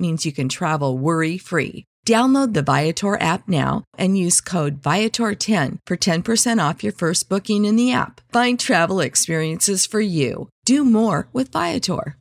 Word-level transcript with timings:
means 0.00 0.24
you 0.24 0.32
can 0.32 0.48
travel 0.48 0.96
worry 0.96 1.36
free. 1.38 1.84
Download 2.06 2.54
the 2.54 2.62
Viator 2.62 3.20
app 3.20 3.46
now 3.46 3.84
and 3.98 4.16
use 4.16 4.40
code 4.40 4.80
Viator10 4.80 5.78
for 5.86 5.96
10% 5.96 6.68
off 6.68 6.82
your 6.82 6.94
first 6.94 7.28
booking 7.28 7.66
in 7.66 7.76
the 7.76 7.92
app. 7.92 8.22
Find 8.32 8.58
travel 8.58 9.00
experiences 9.00 9.84
for 9.86 10.00
you. 10.00 10.48
Do 10.64 10.84
more 10.84 11.28
with 11.32 11.52
Viator. 11.52 12.16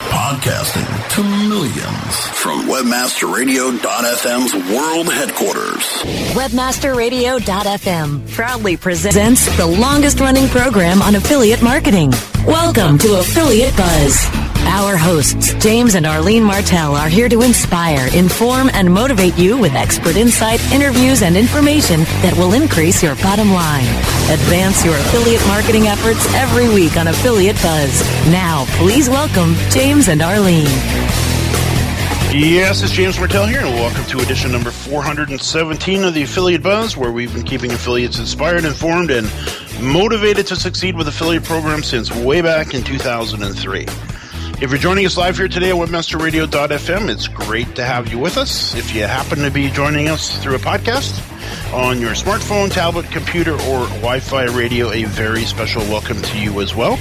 Podcasting 0.00 1.08
to 1.10 1.22
millions 1.48 2.26
from 2.28 2.66
WebmasterRadio.fm's 2.66 4.54
world 4.74 5.12
headquarters. 5.12 5.84
WebmasterRadio.fm 6.34 8.30
proudly 8.32 8.76
presents 8.76 9.56
the 9.56 9.66
longest 9.66 10.18
running 10.18 10.48
program 10.48 11.00
on 11.02 11.14
affiliate 11.14 11.62
marketing. 11.62 12.12
Welcome 12.46 12.98
to 12.98 13.18
Affiliate 13.20 13.76
Buzz. 13.76 14.51
Our 14.66 14.96
hosts, 14.96 15.54
James 15.54 15.94
and 15.94 16.06
Arlene 16.06 16.44
Martell, 16.44 16.94
are 16.94 17.08
here 17.08 17.28
to 17.28 17.42
inspire, 17.42 18.08
inform, 18.14 18.70
and 18.72 18.92
motivate 18.92 19.36
you 19.36 19.58
with 19.58 19.72
expert 19.74 20.16
insight, 20.16 20.60
interviews, 20.72 21.22
and 21.22 21.36
information 21.36 22.00
that 22.22 22.34
will 22.36 22.54
increase 22.54 23.02
your 23.02 23.16
bottom 23.16 23.50
line. 23.50 23.86
Advance 24.30 24.84
your 24.84 24.94
affiliate 24.94 25.44
marketing 25.48 25.88
efforts 25.88 26.32
every 26.34 26.68
week 26.68 26.96
on 26.96 27.08
Affiliate 27.08 27.60
Buzz. 27.60 28.02
Now, 28.30 28.64
please 28.78 29.08
welcome 29.08 29.54
James 29.70 30.08
and 30.08 30.22
Arlene. 30.22 30.66
Yes, 32.32 32.82
it's 32.82 32.92
James 32.92 33.18
Martell 33.18 33.46
here, 33.46 33.60
and 33.60 33.74
welcome 33.74 34.04
to 34.06 34.20
edition 34.20 34.52
number 34.52 34.70
417 34.70 36.04
of 36.04 36.14
the 36.14 36.22
Affiliate 36.22 36.62
Buzz, 36.62 36.96
where 36.96 37.12
we've 37.12 37.32
been 37.34 37.42
keeping 37.42 37.72
affiliates 37.72 38.18
inspired, 38.18 38.64
informed, 38.64 39.10
and 39.10 39.30
motivated 39.82 40.46
to 40.46 40.56
succeed 40.56 40.96
with 40.96 41.08
affiliate 41.08 41.44
programs 41.44 41.88
since 41.88 42.14
way 42.14 42.40
back 42.40 42.74
in 42.74 42.82
2003. 42.82 43.86
If 44.62 44.70
you're 44.70 44.78
joining 44.78 45.04
us 45.06 45.16
live 45.16 45.38
here 45.38 45.48
today 45.48 45.70
at 45.70 45.74
webmasterradio.fm, 45.74 47.10
it's 47.10 47.26
great 47.26 47.74
to 47.74 47.84
have 47.84 48.12
you 48.12 48.20
with 48.20 48.36
us. 48.36 48.76
If 48.76 48.94
you 48.94 49.02
happen 49.02 49.40
to 49.40 49.50
be 49.50 49.68
joining 49.70 50.06
us 50.06 50.40
through 50.40 50.54
a 50.54 50.60
podcast 50.60 51.20
on 51.74 52.00
your 52.00 52.12
smartphone, 52.12 52.70
tablet, 52.70 53.06
computer, 53.10 53.54
or 53.54 53.86
Wi 53.98 54.20
Fi 54.20 54.44
radio, 54.44 54.92
a 54.92 55.02
very 55.02 55.42
special 55.46 55.82
welcome 55.86 56.22
to 56.22 56.38
you 56.38 56.60
as 56.60 56.76
well. 56.76 56.96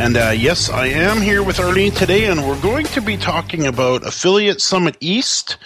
And 0.00 0.16
uh, 0.16 0.30
yes, 0.36 0.70
I 0.70 0.86
am 0.86 1.20
here 1.20 1.44
with 1.44 1.60
Arlene 1.60 1.92
today, 1.92 2.24
and 2.24 2.44
we're 2.48 2.60
going 2.60 2.86
to 2.86 3.00
be 3.00 3.16
talking 3.16 3.64
about 3.64 4.04
Affiliate 4.04 4.60
Summit 4.60 4.96
East 4.98 5.58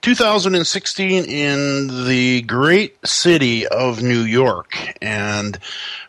2016 0.00 1.26
in 1.26 2.06
the 2.06 2.40
great 2.42 2.96
city 3.06 3.66
of 3.66 4.02
New 4.02 4.22
York. 4.22 4.78
And 5.02 5.58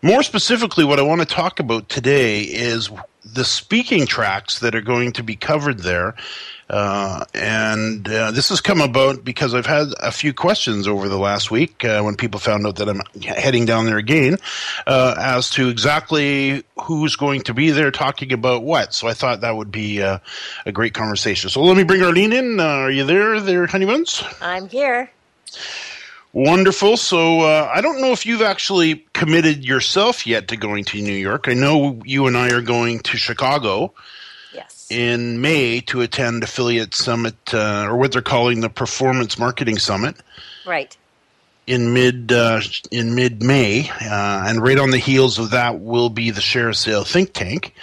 more 0.01 0.23
specifically, 0.23 0.85
what 0.85 0.99
I 0.99 1.03
want 1.03 1.19
to 1.19 1.27
talk 1.27 1.59
about 1.59 1.89
today 1.89 2.43
is 2.43 2.89
the 3.25 3.45
speaking 3.45 4.05
tracks 4.05 4.59
that 4.59 4.75
are 4.75 4.81
going 4.81 5.13
to 5.13 5.23
be 5.23 5.35
covered 5.35 5.79
there. 5.79 6.15
Uh, 6.69 7.23
and 7.33 8.07
uh, 8.07 8.31
this 8.31 8.49
has 8.49 8.61
come 8.61 8.81
about 8.81 9.23
because 9.23 9.53
I've 9.53 9.65
had 9.65 9.87
a 9.99 10.11
few 10.11 10.33
questions 10.33 10.87
over 10.87 11.07
the 11.07 11.17
last 11.17 11.51
week 11.51 11.83
uh, 11.85 12.01
when 12.01 12.15
people 12.15 12.39
found 12.39 12.65
out 12.65 12.77
that 12.77 12.89
I'm 12.89 13.01
heading 13.21 13.65
down 13.65 13.85
there 13.85 13.97
again 13.97 14.37
uh, 14.87 15.15
as 15.17 15.51
to 15.51 15.69
exactly 15.69 16.63
who's 16.81 17.15
going 17.15 17.41
to 17.41 17.53
be 17.53 17.71
there 17.71 17.91
talking 17.91 18.33
about 18.33 18.63
what. 18.63 18.93
So 18.93 19.07
I 19.07 19.13
thought 19.13 19.41
that 19.41 19.55
would 19.55 19.71
be 19.71 20.01
uh, 20.01 20.19
a 20.65 20.71
great 20.71 20.93
conversation. 20.93 21.49
So 21.49 21.61
let 21.61 21.77
me 21.77 21.83
bring 21.83 22.01
Arlene 22.01 22.33
in. 22.33 22.59
Uh, 22.59 22.63
are 22.63 22.91
you 22.91 23.03
there, 23.03 23.39
there, 23.39 23.67
Honeybuns? 23.67 24.25
I'm 24.41 24.67
here. 24.69 25.11
Wonderful. 26.33 26.97
So 26.97 27.41
uh, 27.41 27.71
I 27.71 27.81
don't 27.81 28.01
know 28.01 28.11
if 28.11 28.25
you've 28.25 28.41
actually 28.41 29.05
committed 29.13 29.63
yourself 29.63 30.25
yet 30.25 30.47
to 30.47 30.57
going 30.57 30.83
to 30.85 30.99
New 30.99 31.13
York. 31.13 31.47
I 31.47 31.53
know 31.53 32.01
you 32.03 32.25
and 32.25 32.35
I 32.35 32.49
are 32.49 32.61
going 32.61 32.99
to 33.01 33.17
Chicago. 33.17 33.93
Yes. 34.51 34.87
In 34.89 35.41
May 35.41 35.81
to 35.81 36.01
attend 36.01 36.43
Affiliate 36.43 36.95
Summit, 36.95 37.35
uh, 37.53 37.85
or 37.87 37.97
what 37.97 38.11
they're 38.11 38.23
calling 38.23 38.61
the 38.61 38.69
Performance 38.69 39.37
Marketing 39.37 39.77
Summit. 39.77 40.15
Right. 40.65 40.97
In 41.67 41.93
mid 41.93 42.31
uh, 42.31 42.61
in 42.91 43.13
mid 43.13 43.43
May, 43.43 43.89
uh, 43.89 44.43
and 44.47 44.61
right 44.61 44.79
on 44.79 44.89
the 44.89 44.97
heels 44.97 45.37
of 45.37 45.51
that 45.51 45.79
will 45.79 46.09
be 46.09 46.31
the 46.31 46.41
ShareASale 46.41 47.07
Think 47.07 47.31
Tank, 47.33 47.73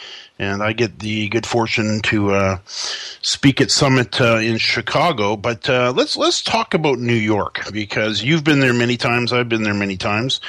and 0.40 0.62
I 0.62 0.72
get 0.72 1.00
the 1.00 1.28
good 1.28 1.44
fortune 1.44 2.00
to 2.04 2.30
uh, 2.30 2.58
speak 2.64 3.60
at 3.60 3.70
Summit 3.70 4.18
uh, 4.22 4.36
in 4.36 4.56
Chicago. 4.56 5.36
But 5.36 5.68
uh, 5.68 5.92
let's 5.94 6.16
let's 6.16 6.40
talk 6.40 6.72
about 6.72 6.98
New 6.98 7.12
York 7.12 7.70
because 7.70 8.22
you've 8.22 8.42
been 8.42 8.60
there 8.60 8.72
many 8.72 8.96
times. 8.96 9.34
I've 9.34 9.50
been 9.50 9.64
there 9.64 9.74
many 9.74 9.98
times. 9.98 10.40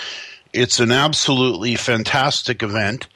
It's 0.54 0.80
an 0.80 0.94
absolutely 0.94 1.76
fantastic 1.76 2.64
event 2.64 3.10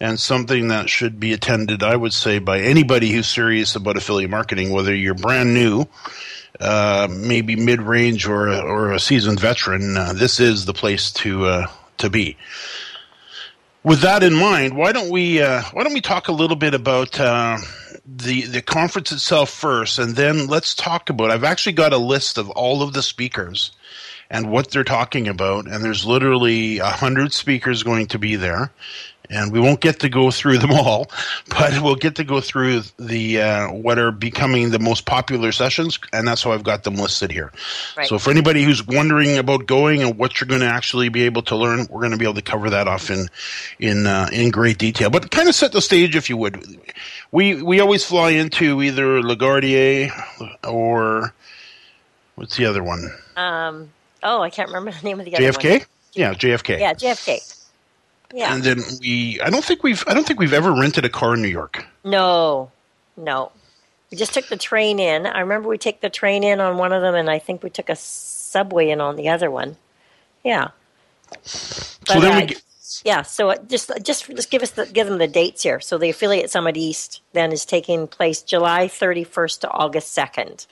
and 0.00 0.18
something 0.18 0.68
that 0.68 0.88
should 0.88 1.20
be 1.20 1.34
attended, 1.34 1.82
I 1.82 1.94
would 1.94 2.14
say, 2.14 2.38
by 2.38 2.60
anybody 2.60 3.10
who's 3.10 3.28
serious 3.28 3.76
about 3.76 3.98
affiliate 3.98 4.30
marketing, 4.30 4.70
whether 4.70 4.94
you're 4.94 5.14
brand 5.14 5.52
new. 5.52 5.86
Uh, 6.58 7.08
maybe 7.10 7.56
mid-range 7.56 8.26
or 8.26 8.48
or 8.48 8.92
a 8.92 9.00
seasoned 9.00 9.40
veteran, 9.40 9.96
uh, 9.96 10.12
this 10.14 10.38
is 10.40 10.64
the 10.64 10.72
place 10.72 11.10
to 11.10 11.44
uh, 11.44 11.66
to 11.98 12.08
be 12.08 12.36
with 13.84 14.00
that 14.00 14.22
in 14.22 14.34
mind, 14.34 14.76
why 14.76 14.92
don't 14.92 15.10
we 15.10 15.40
uh, 15.40 15.62
why 15.72 15.84
don't 15.84 15.92
we 15.92 16.00
talk 16.00 16.28
a 16.28 16.32
little 16.32 16.56
bit 16.56 16.74
about 16.74 17.20
uh, 17.20 17.58
the 18.04 18.42
the 18.42 18.62
conference 18.62 19.12
itself 19.12 19.50
first, 19.50 19.98
and 19.98 20.16
then 20.16 20.46
let's 20.46 20.74
talk 20.74 21.10
about. 21.10 21.30
I've 21.30 21.44
actually 21.44 21.74
got 21.74 21.92
a 21.92 21.98
list 21.98 22.38
of 22.38 22.50
all 22.50 22.82
of 22.82 22.94
the 22.94 23.02
speakers 23.02 23.70
and 24.30 24.50
what 24.50 24.70
they're 24.70 24.84
talking 24.84 25.28
about, 25.28 25.66
and 25.66 25.84
there's 25.84 26.06
literally 26.06 26.78
a 26.78 26.86
hundred 26.86 27.32
speakers 27.32 27.82
going 27.82 28.06
to 28.08 28.18
be 28.18 28.36
there, 28.36 28.72
and 29.30 29.52
we 29.52 29.60
won't 29.60 29.80
get 29.80 30.00
to 30.00 30.08
go 30.08 30.30
through 30.30 30.58
them 30.58 30.72
all, 30.72 31.10
but 31.48 31.80
we'll 31.80 31.94
get 31.94 32.16
to 32.16 32.24
go 32.24 32.40
through 32.40 32.82
the 32.98 33.40
uh, 33.40 33.72
what 33.72 33.98
are 33.98 34.10
becoming 34.10 34.70
the 34.70 34.78
most 34.78 35.06
popular 35.06 35.52
sessions, 35.52 35.98
and 36.12 36.26
that's 36.26 36.42
how 36.42 36.52
I've 36.52 36.64
got 36.64 36.84
them 36.84 36.96
listed 36.96 37.30
here. 37.30 37.52
Right. 37.96 38.06
So 38.06 38.18
for 38.18 38.30
anybody 38.30 38.62
who's 38.62 38.86
wondering 38.86 39.38
about 39.38 39.66
going 39.66 40.02
and 40.02 40.18
what 40.18 40.40
you're 40.40 40.48
going 40.48 40.60
to 40.60 40.66
actually 40.66 41.08
be 41.08 41.22
able 41.22 41.42
to 41.42 41.56
learn, 41.56 41.86
we're 41.90 42.00
going 42.00 42.12
to 42.12 42.18
be 42.18 42.24
able 42.24 42.34
to 42.34 42.42
cover 42.42 42.70
that 42.70 42.88
off 42.88 43.10
in 43.10 43.28
in 43.78 44.06
uh, 44.06 44.28
in 44.32 44.50
great 44.50 44.78
detail. 44.78 45.10
But 45.10 45.30
kind 45.30 45.48
of 45.48 45.54
set 45.54 45.72
the 45.72 45.80
stage, 45.80 46.16
if 46.16 46.28
you 46.28 46.36
would. 46.36 46.78
We 47.32 47.62
we 47.62 47.80
always 47.80 48.04
fly 48.04 48.30
into 48.30 48.82
either 48.82 49.20
LaGuardia 49.20 50.12
or 50.66 51.32
what's 52.34 52.56
the 52.56 52.66
other 52.66 52.82
one? 52.82 53.10
Um. 53.36 53.90
Oh, 54.22 54.40
I 54.40 54.48
can't 54.48 54.68
remember 54.68 54.90
the 54.90 55.04
name 55.04 55.20
of 55.20 55.26
the 55.26 55.36
other 55.36 55.52
JFK. 55.52 55.70
one. 55.70 55.86
Yeah, 56.14 56.32
JFK. 56.32 56.78
Yeah, 56.78 56.94
JFK. 56.94 57.63
Yeah. 58.34 58.52
And 58.52 58.64
then 58.64 58.80
we, 59.00 59.40
I 59.40 59.48
don't 59.48 59.64
think 59.64 59.84
we've, 59.84 60.02
I 60.08 60.12
don't 60.12 60.26
think 60.26 60.40
we've 60.40 60.52
ever 60.52 60.72
rented 60.72 61.04
a 61.04 61.08
car 61.08 61.34
in 61.34 61.42
New 61.42 61.48
York. 61.48 61.86
No, 62.02 62.72
no. 63.16 63.52
We 64.10 64.18
just 64.18 64.34
took 64.34 64.48
the 64.48 64.56
train 64.56 64.98
in. 64.98 65.24
I 65.24 65.38
remember 65.38 65.68
we 65.68 65.78
took 65.78 66.00
the 66.00 66.10
train 66.10 66.42
in 66.42 66.60
on 66.60 66.76
one 66.76 66.92
of 66.92 67.00
them, 67.00 67.14
and 67.14 67.30
I 67.30 67.38
think 67.38 67.62
we 67.62 67.70
took 67.70 67.88
a 67.88 67.94
subway 67.94 68.90
in 68.90 69.00
on 69.00 69.14
the 69.14 69.28
other 69.28 69.52
one. 69.52 69.76
Yeah. 70.42 70.68
So 71.42 72.14
But, 72.14 72.20
then 72.22 72.32
uh, 72.32 72.40
we, 72.40 72.46
get, 72.46 72.62
Yeah, 73.04 73.22
so 73.22 73.54
just 73.68 73.92
just 74.02 74.26
just 74.34 74.50
give 74.50 74.62
us 74.62 74.72
the, 74.72 74.86
give 74.86 75.06
them 75.06 75.18
the 75.18 75.28
dates 75.28 75.62
here. 75.62 75.78
So 75.78 75.96
the 75.96 76.10
affiliate 76.10 76.50
summit 76.50 76.76
east 76.76 77.20
then 77.34 77.52
is 77.52 77.64
taking 77.64 78.08
place 78.08 78.42
July 78.42 78.88
31st 78.88 79.60
to 79.60 79.70
August 79.70 80.16
2nd. 80.16 80.66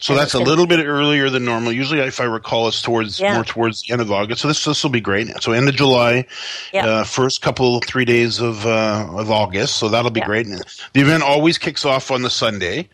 So 0.00 0.14
that's 0.14 0.34
a 0.34 0.38
little 0.38 0.66
bit 0.66 0.84
earlier 0.84 1.28
than 1.28 1.44
normal. 1.44 1.72
Usually, 1.72 2.00
if 2.00 2.20
I 2.20 2.24
recall, 2.24 2.68
it's 2.68 2.80
towards 2.82 3.18
Yeah. 3.20 3.34
more 3.34 3.44
towards 3.44 3.82
the 3.82 3.92
end 3.92 4.00
of 4.00 4.12
August. 4.12 4.42
So 4.42 4.48
this 4.48 4.64
this 4.64 4.82
will 4.82 4.90
be 4.90 5.00
great. 5.00 5.28
So 5.42 5.52
end 5.52 5.68
of 5.68 5.74
July, 5.74 6.24
Yeah. 6.72 6.86
uh, 6.86 7.04
first 7.04 7.42
couple 7.42 7.80
three 7.80 8.04
days 8.04 8.38
of 8.40 8.64
uh, 8.66 9.06
of 9.10 9.30
August. 9.30 9.76
So 9.76 9.88
that'll 9.88 10.10
be 10.10 10.20
Yeah. 10.20 10.26
great. 10.26 10.46
And 10.46 10.62
the 10.92 11.00
event 11.00 11.22
always 11.22 11.58
kicks 11.58 11.84
off 11.84 12.10
on 12.10 12.22
the 12.22 12.30
Sunday, 12.30 12.88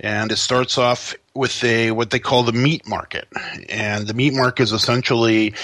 and 0.00 0.30
it 0.30 0.36
starts 0.36 0.78
off 0.78 1.14
with 1.34 1.62
a 1.64 1.90
what 1.90 2.10
they 2.10 2.18
call 2.20 2.44
the 2.44 2.52
meat 2.52 2.86
market. 2.86 3.26
And 3.68 4.06
the 4.06 4.14
meat 4.14 4.32
market 4.34 4.62
is 4.62 4.72
essentially, 4.72 5.54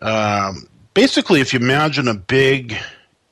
um, 0.00 0.66
basically, 0.94 1.40
if 1.40 1.52
you 1.52 1.60
imagine 1.60 2.08
a 2.08 2.14
big 2.14 2.76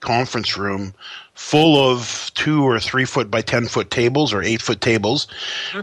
conference 0.01 0.57
room 0.57 0.95
full 1.41 1.91
of 1.91 2.31
two 2.35 2.63
or 2.63 2.79
three 2.79 3.07
foot 3.07 3.31
by 3.31 3.41
10 3.41 3.67
foot 3.67 3.91
tables 3.91 4.33
or 4.33 4.43
eight 4.43 4.61
foot 4.61 4.83
tables 4.83 5.27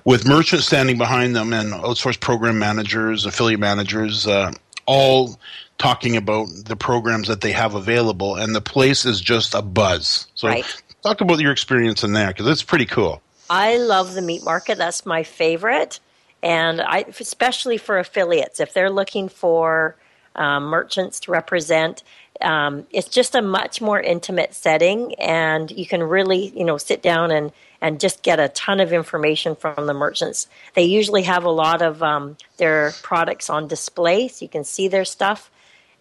with 0.06 0.26
merchants 0.26 0.68
standing 0.68 1.00
behind 1.00 1.36
them 1.36 1.52
and 1.52 1.74
outsourced 1.74 2.20
program 2.20 2.60
managers, 2.60 3.26
affiliate 3.26 3.60
managers, 3.60 4.28
uh, 4.28 4.52
all 4.86 5.38
talking 5.80 6.16
about 6.16 6.48
the 6.66 6.76
programs 6.76 7.28
that 7.28 7.42
they 7.42 7.52
have 7.52 7.74
available. 7.74 8.36
And 8.36 8.56
the 8.56 8.62
place 8.62 9.04
is 9.04 9.20
just 9.20 9.56
a 9.56 9.64
buzz. 9.64 10.28
So, 10.36 10.48
Right. 10.48 10.84
talk 11.04 11.22
about 11.22 11.40
your 11.40 11.52
experience 11.52 12.04
in 12.04 12.14
there 12.14 12.28
because 12.28 12.48
it's 12.48 12.64
pretty 12.64 12.86
cool. 12.86 13.22
I 13.50 13.78
love 13.78 14.14
the 14.14 14.22
meat 14.22 14.44
market. 14.44 14.78
That's 14.78 15.08
my 15.08 15.24
favorite, 15.24 16.00
and 16.44 16.82
I 16.82 17.06
especially 17.20 17.78
for 17.78 17.98
affiliates 17.98 18.60
if 18.60 18.74
they're 18.74 18.92
looking 18.92 19.28
for 19.28 19.96
um, 20.36 20.66
merchants 20.66 21.20
to 21.22 21.32
represent. 21.32 22.04
Um, 22.42 22.86
it's 22.92 23.08
just 23.08 23.36
a 23.36 23.42
much 23.42 23.82
more 23.82 24.00
intimate 24.00 24.54
setting, 24.54 25.16
and 25.16 25.72
you 25.72 25.86
can 25.86 26.04
really, 26.04 26.58
you 26.58 26.64
know, 26.64 26.78
sit 26.78 27.02
down 27.02 27.32
and 27.32 27.52
and 27.80 28.00
just 28.00 28.24
get 28.24 28.40
a 28.40 28.50
ton 28.50 28.80
of 28.80 28.92
information 28.92 29.56
from 29.56 29.86
the 29.86 29.94
merchants. 29.94 30.48
They 30.74 30.84
usually 30.84 31.24
have 31.24 31.44
a 31.44 31.50
lot 31.50 31.82
of 31.82 32.02
um, 32.02 32.38
their 32.58 32.92
products 33.04 33.50
on 33.50 33.68
display, 33.68 34.28
so 34.28 34.46
you 34.46 34.50
can 34.50 34.64
see 34.64 34.88
their 34.88 35.06
stuff, 35.06 35.52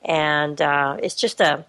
and 0.05 0.61
uh, 0.61 0.97
it's 1.03 1.15
just 1.15 1.41
a 1.41 1.65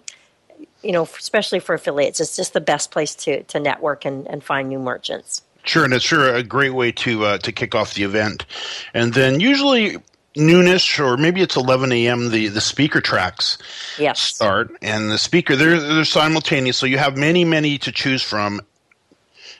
you 0.81 0.91
know, 0.91 1.03
especially 1.03 1.59
for 1.59 1.75
affiliates, 1.75 2.19
it's 2.19 2.35
just 2.35 2.53
the 2.53 2.61
best 2.61 2.91
place 2.91 3.15
to, 3.15 3.43
to 3.43 3.59
network 3.59 4.05
and, 4.05 4.27
and 4.27 4.43
find 4.43 4.69
new 4.69 4.79
merchants. 4.79 5.41
Sure, 5.63 5.83
and 5.83 5.93
it's 5.93 6.05
sure 6.05 6.33
a 6.33 6.43
great 6.43 6.73
way 6.73 6.93
to 6.93 7.25
uh, 7.25 7.37
to 7.39 7.51
kick 7.51 7.75
off 7.75 7.93
the 7.93 8.03
event. 8.03 8.45
And 8.93 9.13
then 9.13 9.41
usually 9.41 9.97
noonish 10.37 11.03
or 11.03 11.17
maybe 11.17 11.41
it's 11.41 11.55
11 11.55 11.91
a.m. 11.91 12.29
the 12.29 12.47
the 12.47 12.61
speaker 12.61 13.01
tracks 13.01 13.57
Yes. 13.97 14.19
start, 14.21 14.71
and 14.81 15.09
the 15.11 15.17
speaker 15.17 15.55
they're 15.55 15.79
they're 15.79 16.05
simultaneous, 16.05 16.77
so 16.77 16.85
you 16.85 16.97
have 16.97 17.17
many 17.17 17.43
many 17.43 17.77
to 17.79 17.91
choose 17.91 18.21
from. 18.21 18.61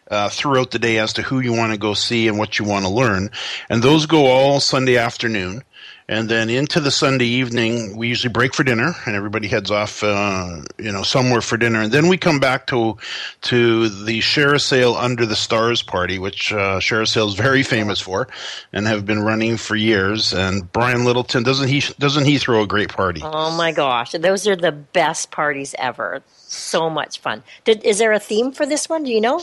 Uh, 0.10 0.30
throughout 0.30 0.72
the 0.72 0.80
day 0.80 1.00
as 1.00 1.12
to 1.12 1.22
who 1.22 1.42
you 1.42 1.52
want 1.52 1.74
to 1.74 1.78
go 1.78 1.94
see 1.94 2.30
and 2.30 2.38
what 2.40 2.58
you 2.58 2.64
want 2.64 2.86
to 2.86 2.90
learn. 2.90 3.30
And 3.70 3.84
those 3.84 4.06
go 4.06 4.28
all 4.28 4.62
Sunday 4.62 4.96
afternoon. 4.96 5.64
And 6.10 6.30
then 6.30 6.50
into 6.50 6.80
the 6.80 6.90
Sunday 6.90 7.26
evening, 7.26 7.98
we 7.98 8.08
usually 8.08 8.32
break 8.32 8.54
for 8.54 8.64
dinner, 8.64 8.96
and 9.06 9.14
everybody 9.14 9.50
heads 9.50 9.70
off, 9.70 10.02
uh, 10.04 10.62
you 10.78 10.90
know, 10.90 11.04
somewhere 11.04 11.42
for 11.42 11.58
dinner. 11.58 11.82
And 11.82 11.92
then 11.92 12.08
we 12.08 12.18
come 12.18 12.40
back 12.40 12.68
to 12.68 12.98
to 13.42 13.90
the 13.90 14.20
ShareASale 14.20 14.96
under 14.98 15.26
the 15.26 15.36
stars 15.36 15.82
party, 15.82 16.18
which 16.18 16.54
uh, 16.54 16.80
ShareASale 16.80 17.28
is 17.28 17.34
very 17.34 17.62
famous 17.62 18.00
for, 18.00 18.30
and 18.72 18.88
have 18.88 19.06
been 19.06 19.22
running 19.22 19.58
for 19.58 19.76
years. 19.76 20.34
And 20.34 20.72
Brian 20.72 21.04
Littleton 21.04 21.44
doesn't 21.44 21.68
he 21.68 21.82
doesn't 22.00 22.24
he 22.24 22.38
throw 22.38 22.64
a 22.64 22.68
great 22.68 22.90
party? 22.90 23.20
Oh 23.22 23.52
my 23.58 23.74
gosh, 23.74 24.14
those 24.14 24.48
are 24.48 24.56
the 24.56 24.72
best 24.72 25.32
parties 25.32 25.76
ever. 25.78 26.24
So 26.38 26.90
much 26.90 27.20
fun. 27.20 27.44
Did, 27.66 27.84
is 27.84 27.98
there 27.98 28.14
a 28.14 28.20
theme 28.20 28.54
for 28.54 28.66
this 28.66 28.88
one? 28.88 29.04
Do 29.04 29.12
you 29.12 29.20
know? 29.20 29.42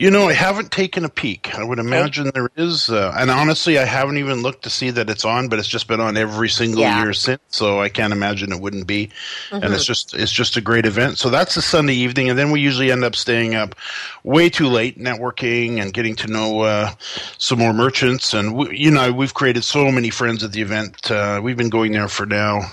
You 0.00 0.12
know, 0.12 0.28
I 0.28 0.32
haven't 0.32 0.70
taken 0.70 1.04
a 1.04 1.08
peek. 1.08 1.58
I 1.58 1.64
would 1.64 1.80
imagine 1.80 2.30
there 2.32 2.50
is, 2.56 2.88
uh, 2.88 3.12
and 3.18 3.32
honestly, 3.32 3.78
I 3.80 3.84
haven't 3.84 4.18
even 4.18 4.42
looked 4.42 4.62
to 4.62 4.70
see 4.70 4.90
that 4.90 5.10
it's 5.10 5.24
on. 5.24 5.48
But 5.48 5.58
it's 5.58 5.66
just 5.66 5.88
been 5.88 5.98
on 6.00 6.16
every 6.16 6.48
single 6.48 6.82
Yeah. 6.82 7.02
year 7.02 7.12
since, 7.12 7.40
so 7.50 7.80
I 7.80 7.88
can't 7.88 8.12
imagine 8.12 8.52
it 8.52 8.60
wouldn't 8.60 8.86
be. 8.86 9.10
And 9.50 9.64
it's 9.74 9.84
just 9.84 10.14
it's 10.14 10.30
just 10.30 10.56
a 10.56 10.60
great 10.60 10.86
event. 10.86 11.18
So 11.18 11.30
that's 11.30 11.56
a 11.56 11.62
Sunday 11.62 11.94
evening, 11.94 12.30
and 12.30 12.38
then 12.38 12.52
we 12.52 12.60
usually 12.60 12.92
end 12.92 13.02
up 13.02 13.16
staying 13.16 13.56
up 13.56 13.74
way 14.22 14.48
too 14.48 14.68
late, 14.68 15.00
networking 15.00 15.82
and 15.82 15.92
getting 15.92 16.14
to 16.16 16.28
know 16.28 16.60
uh, 16.60 16.90
some 17.38 17.58
more 17.58 17.72
merchants. 17.72 18.34
And 18.34 18.54
we, 18.54 18.78
you 18.78 18.92
know, 18.92 19.12
we've 19.12 19.34
created 19.34 19.64
so 19.64 19.90
many 19.90 20.10
friends 20.10 20.44
at 20.44 20.52
the 20.52 20.62
event. 20.62 21.10
Uh, 21.10 21.40
we've 21.42 21.56
been 21.56 21.70
going 21.70 21.90
there 21.90 22.06
for 22.08 22.24
now. 22.24 22.70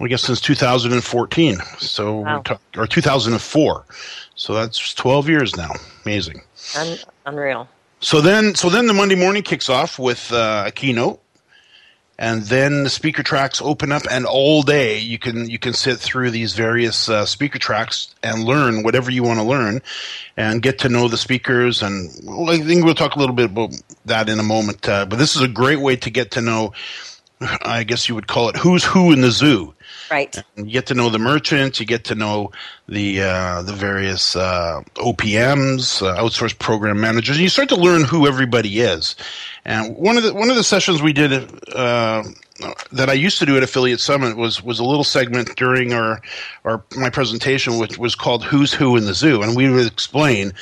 I 0.00 0.06
guess 0.06 0.22
since 0.22 0.40
2014, 0.40 1.58
so 1.78 2.20
Wow. 2.20 2.42
or 2.76 2.86
2004, 2.86 3.84
so 4.36 4.54
that's 4.54 4.94
12 4.94 5.28
years 5.28 5.56
now. 5.56 5.72
Amazing. 6.04 6.40
Un- 6.76 6.98
unreal. 7.26 7.68
So 8.00 8.20
then, 8.20 8.54
so 8.54 8.70
then 8.70 8.86
the 8.86 8.94
Monday 8.94 9.16
morning 9.16 9.42
kicks 9.42 9.68
off 9.68 9.98
with 9.98 10.32
uh, 10.32 10.64
a 10.68 10.70
keynote, 10.70 11.20
and 12.16 12.42
then 12.44 12.84
the 12.84 12.90
speaker 12.90 13.24
tracks 13.24 13.60
open 13.60 13.90
up, 13.90 14.02
and 14.08 14.24
all 14.24 14.62
day 14.62 14.98
you 14.98 15.18
can 15.18 15.50
you 15.50 15.58
can 15.58 15.72
sit 15.72 15.98
through 15.98 16.30
these 16.30 16.54
various 16.54 17.08
uh, 17.08 17.26
speaker 17.26 17.58
tracks 17.58 18.14
and 18.22 18.44
learn 18.44 18.84
whatever 18.84 19.10
you 19.10 19.24
want 19.24 19.40
to 19.40 19.44
learn, 19.44 19.82
and 20.36 20.62
get 20.62 20.78
to 20.80 20.88
know 20.88 21.08
the 21.08 21.16
speakers. 21.16 21.82
And 21.82 22.10
well, 22.24 22.50
I 22.50 22.58
think 22.58 22.84
we'll 22.84 22.94
talk 22.94 23.16
a 23.16 23.18
little 23.18 23.34
bit 23.34 23.46
about 23.46 23.70
that 24.06 24.28
in 24.28 24.38
a 24.38 24.44
moment. 24.44 24.88
Uh, 24.88 25.06
but 25.06 25.18
this 25.18 25.34
is 25.34 25.42
a 25.42 25.48
great 25.48 25.80
way 25.80 25.96
to 25.96 26.10
get 26.10 26.30
to 26.32 26.40
know. 26.40 26.72
I 27.40 27.84
guess 27.84 28.08
you 28.08 28.14
would 28.16 28.26
call 28.26 28.48
it 28.48 28.56
who's 28.56 28.84
who 28.84 29.12
in 29.12 29.20
the 29.20 29.30
zoo. 29.30 29.74
Right. 30.10 30.34
You 30.56 30.64
get 30.64 30.86
to 30.86 30.94
know 30.94 31.10
the 31.10 31.18
merchants. 31.18 31.80
You 31.80 31.86
get 31.86 32.04
to 32.04 32.14
know 32.14 32.52
the 32.88 33.22
uh, 33.22 33.62
the 33.62 33.72
various 33.72 34.36
uh, 34.36 34.82
OPMs, 34.94 36.02
uh, 36.02 36.16
outsourced 36.22 36.58
program 36.58 37.00
managers. 37.00 37.36
And 37.36 37.42
you 37.42 37.48
start 37.48 37.68
to 37.70 37.76
learn 37.76 38.04
who 38.04 38.26
everybody 38.26 38.80
is. 38.80 39.16
And 39.64 39.96
one 39.96 40.16
of 40.16 40.22
the 40.22 40.32
one 40.32 40.50
of 40.50 40.56
the 40.56 40.64
sessions 40.64 41.02
we 41.02 41.12
did 41.12 41.32
uh, 41.74 42.24
that 42.92 43.10
I 43.10 43.12
used 43.12 43.38
to 43.38 43.46
do 43.46 43.56
at 43.56 43.62
Affiliate 43.62 44.00
Summit 44.00 44.36
was 44.36 44.62
was 44.62 44.78
a 44.78 44.84
little 44.84 45.04
segment 45.04 45.56
during 45.56 45.92
our 45.92 46.20
our 46.64 46.82
my 46.96 47.10
presentation, 47.10 47.78
which 47.78 47.98
was 47.98 48.14
called 48.14 48.44
"Who's 48.44 48.72
Who 48.72 48.96
in 48.96 49.04
the 49.04 49.14
Zoo," 49.14 49.42
and 49.42 49.56
we 49.56 49.68
would 49.68 49.86
explain 49.86 50.52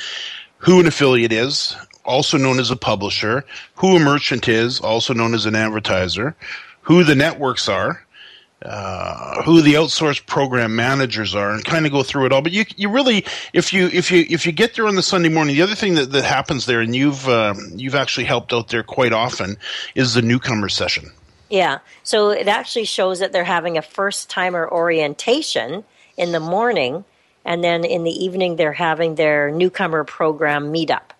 who 0.57 0.79
an 0.79 0.87
affiliate 0.87 1.31
is, 1.31 1.75
also 2.03 2.37
known 2.37 2.59
as 2.59 2.71
a 2.71 2.75
publisher, 2.75 3.45
who 3.75 3.95
a 3.95 3.99
merchant 3.99 4.47
is, 4.47 4.79
also 4.79 5.13
known 5.13 5.33
as 5.33 5.45
an 5.45 5.55
advertiser, 5.55 6.35
who 6.81 7.03
the 7.03 7.15
networks 7.15 7.69
are, 7.69 8.03
uh, 8.63 9.43
who 9.43 9.61
the 9.61 9.75
outsourced 9.75 10.25
program 10.25 10.75
managers 10.75 11.35
are, 11.35 11.51
and 11.51 11.63
kind 11.63 11.85
of 11.85 11.91
go 11.91 12.03
through 12.03 12.25
it 12.25 12.33
all. 12.33 12.41
But 12.41 12.51
you, 12.51 12.65
you 12.75 12.89
really, 12.89 13.23
if 13.53 13.71
you 13.71 13.87
if 13.93 14.11
you 14.11 14.25
if 14.29 14.45
you 14.45 14.51
get 14.51 14.75
there 14.75 14.87
on 14.87 14.95
the 14.95 15.03
Sunday 15.03 15.29
morning, 15.29 15.55
the 15.55 15.61
other 15.61 15.75
thing 15.75 15.95
that, 15.95 16.11
that 16.11 16.23
happens 16.23 16.65
there, 16.65 16.81
and 16.81 16.95
you've 16.95 17.27
um, 17.29 17.57
you've 17.75 17.95
actually 17.95 18.25
helped 18.25 18.53
out 18.53 18.69
there 18.69 18.83
quite 18.83 19.13
often, 19.13 19.57
is 19.95 20.13
the 20.13 20.21
newcomer 20.21 20.69
session. 20.69 21.11
Yeah. 21.49 21.79
So 22.03 22.31
it 22.31 22.47
actually 22.47 22.85
shows 22.85 23.19
that 23.19 23.31
they're 23.31 23.43
having 23.43 23.77
a 23.77 23.81
first 23.81 24.29
timer 24.29 24.69
orientation 24.69 25.83
in 26.17 26.31
the 26.31 26.39
morning, 26.39 27.05
and 27.45 27.63
then 27.63 27.85
in 27.85 28.03
the 28.03 28.11
evening 28.11 28.55
they're 28.55 28.73
having 28.73 29.15
their 29.15 29.51
newcomer 29.51 30.03
program 30.03 30.73
meetup. 30.73 31.11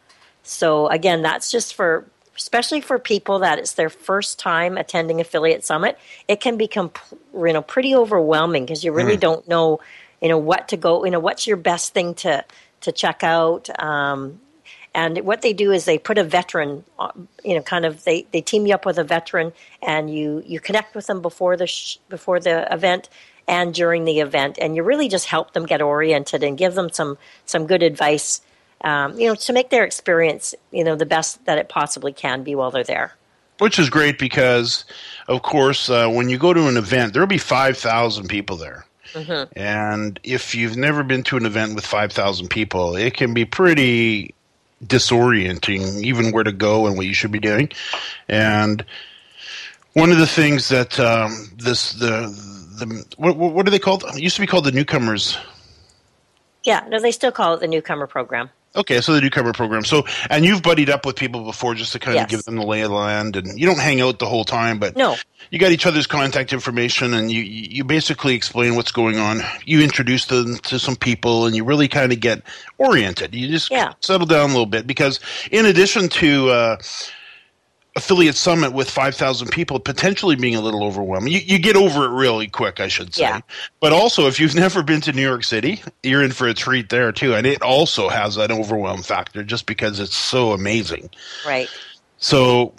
So 0.44 0.88
again, 0.88 1.22
that's 1.22 1.52
just 1.52 1.76
for 1.76 2.06
especially 2.38 2.82
for 2.82 3.00
people 3.00 3.40
that 3.40 3.58
it's 3.58 3.74
their 3.74 3.90
first 3.90 4.40
time 4.40 4.78
attending 4.78 5.20
affiliate 5.20 5.66
summit. 5.66 5.98
It 6.28 6.40
can 6.40 6.56
become 6.56 6.92
you 7.46 7.54
know 7.54 7.62
pretty 7.62 7.96
overwhelming 7.96 8.66
because 8.66 8.84
you 8.84 8.92
really 8.92 9.18
don't 9.18 9.48
know 9.48 9.80
you 10.22 10.30
know 10.30 10.38
what 10.38 10.68
to 10.70 10.78
go 10.78 11.06
you 11.06 11.12
know 11.12 11.20
what's 11.20 11.46
your 11.46 11.58
best 11.58 11.94
thing 11.94 12.14
to 12.16 12.44
to 12.82 12.92
check 12.92 13.24
out. 13.24 13.70
Um, 13.82 14.40
and 14.94 15.20
what 15.20 15.42
they 15.42 15.54
do 15.54 15.72
is 15.72 15.86
they 15.86 16.00
put 16.00 16.18
a 16.18 16.24
veteran, 16.24 16.84
uh, 16.98 17.12
you 17.44 17.56
know, 17.56 17.62
kind 17.62 17.86
of 17.86 18.04
they, 18.04 18.26
they 18.32 18.42
team 18.42 18.66
you 18.66 18.74
up 18.74 18.86
with 18.86 18.98
a 18.98 19.04
veteran, 19.04 19.54
and 19.82 20.14
you 20.14 20.44
you 20.46 20.60
connect 20.60 20.96
with 20.96 21.08
them 21.08 21.22
before 21.22 21.56
the 21.56 21.68
sh- 21.68 21.98
before 22.10 22.40
the 22.40 22.72
event 22.74 23.10
and 23.48 23.74
during 23.74 24.06
the 24.06 24.20
event, 24.20 24.58
and 24.60 24.76
you 24.76 24.84
really 24.84 25.08
just 25.08 25.28
help 25.28 25.54
them 25.54 25.66
get 25.66 25.82
oriented 25.82 26.44
and 26.44 26.58
give 26.58 26.74
them 26.74 26.90
some 26.92 27.18
some 27.46 27.68
good 27.68 27.84
advice, 27.84 28.42
um, 28.84 29.20
you 29.20 29.28
know, 29.28 29.36
to 29.36 29.54
make 29.54 29.70
their 29.70 29.84
experience, 29.84 30.56
you 30.72 30.84
know, 30.84 30.96
the 30.96 31.06
best 31.06 31.46
that 31.46 31.60
it 31.60 31.70
possibly 31.70 32.12
can 32.12 32.44
be 32.44 32.56
while 32.56 32.72
they're 32.72 32.84
there. 32.84 33.14
Which 33.60 33.80
is 33.80 33.90
great 33.90 34.20
because, 34.20 34.86
of 35.28 35.42
course, 35.42 35.90
uh, 35.90 36.10
when 36.10 36.30
you 36.30 36.38
go 36.38 36.54
to 36.54 36.68
an 36.68 36.78
event, 36.78 37.14
there 37.14 37.22
will 37.22 37.28
be 37.28 37.38
5,000 37.38 38.28
people 38.28 38.58
there. 38.58 38.86
And 39.56 40.20
if 40.24 40.54
you've 40.54 40.78
never 40.78 41.04
been 41.04 41.24
to 41.24 41.38
an 41.38 41.46
event 41.46 41.74
with 41.76 41.86
5,000 41.86 42.50
people, 42.50 42.96
it 42.96 43.16
can 43.16 43.34
be 43.34 43.46
pretty 43.46 44.36
disorienting, 44.86 46.04
even 46.04 46.32
where 46.32 46.44
to 46.44 46.52
go 46.52 46.86
and 46.86 46.98
what 46.98 47.08
you 47.08 47.14
should 47.14 47.32
be 47.32 47.40
doing. 47.40 47.72
And 48.28 48.86
one 49.94 50.12
of 50.12 50.20
the 50.20 50.28
things 50.28 50.70
that 50.70 51.00
um, 51.00 51.52
this, 51.58 51.94
the, 51.94 52.28
the 52.78 53.06
what, 53.18 53.38
what 53.38 53.68
are 53.68 53.72
they 53.72 53.80
called? 53.80 54.04
It 54.04 54.22
used 54.22 54.36
to 54.36 54.42
be 54.42 54.48
called 54.48 54.66
the 54.66 54.72
newcomers 54.72 55.38
Yeah, 56.64 56.86
no, 56.90 57.00
they 57.00 57.14
still 57.14 57.32
call 57.32 57.54
it 57.54 57.62
the 57.62 57.68
newcomer 57.68 58.08
program. 58.08 58.50
Okay, 58.78 59.02
so 59.02 59.14
the 59.14 59.22
newcomer 59.22 59.54
program. 59.54 59.84
So, 59.84 60.06
and 60.30 60.46
you've 60.46 60.62
buddied 60.62 60.90
up 60.90 61.06
with 61.06 61.16
people 61.16 61.44
before 61.44 61.74
just 61.76 61.92
to 61.94 62.00
kind 62.00 62.16
Yes. 62.16 62.24
of 62.26 62.30
give 62.30 62.44
them 62.44 62.56
the 62.56 62.66
lay 62.66 62.82
of 62.82 62.90
the 62.92 62.96
land, 62.96 63.36
and 63.36 63.60
you 63.60 63.66
don't 63.66 63.80
hang 63.80 64.00
out 64.02 64.20
the 64.20 64.28
whole 64.28 64.46
time, 64.46 64.78
but 64.78 64.96
No. 64.96 65.18
you 65.50 65.58
got 65.60 65.72
each 65.72 65.86
other's 65.88 66.06
contact 66.08 66.54
information, 66.54 67.14
and 67.14 67.32
you 67.32 67.42
you 67.42 67.84
basically 67.84 68.36
explain 68.36 68.76
what's 68.76 68.92
going 68.92 69.18
on. 69.18 69.44
You 69.66 69.82
introduce 69.82 70.26
them 70.26 70.58
to 70.60 70.78
some 70.80 70.96
people, 70.96 71.46
and 71.48 71.56
you 71.56 71.64
really 71.64 71.88
kind 71.88 72.12
of 72.14 72.20
get 72.20 72.44
oriented. 72.78 73.34
You 73.34 73.48
just 73.50 73.72
Yeah. 73.72 73.94
settle 74.02 74.28
down 74.28 74.44
a 74.52 74.54
little 74.54 74.66
bit 74.68 74.86
because, 74.88 75.20
in 75.52 75.66
addition 75.66 76.08
to 76.10 76.50
uh, 76.52 76.78
affiliate 77.98 78.36
summit 78.36 78.72
with 78.74 78.90
5000 78.90 79.50
people 79.50 79.80
potentially 79.80 80.36
being 80.36 80.56
a 80.56 80.62
little 80.62 80.84
overwhelming. 80.84 81.34
You, 81.34 81.40
you 81.40 81.58
get 81.60 81.76
over 81.76 82.06
it 82.06 82.10
really 82.10 82.48
quick 82.48 82.80
i 82.80 82.88
should 82.88 83.14
say. 83.16 83.24
Yeah. 83.24 83.42
but 83.80 83.92
also 83.92 84.28
if 84.28 84.40
you've 84.40 84.56
never 84.66 84.84
been 84.84 85.02
to 85.02 85.12
new 85.12 85.22
york 85.24 85.44
city 85.44 85.82
you're 86.04 86.24
in 86.24 86.32
for 86.32 86.48
a 86.48 86.54
treat 86.54 86.90
there 86.90 87.12
too. 87.12 87.34
And 87.34 87.48
it 87.48 87.62
also 87.62 88.08
has 88.08 88.38
an 88.38 88.52
overwhelm 88.52 89.02
factor 89.02 89.44
just 89.44 89.66
because 89.66 90.00
it's 90.00 90.16
so 90.16 90.52
amazing. 90.54 91.10
Right. 91.46 91.68
so 92.18 92.74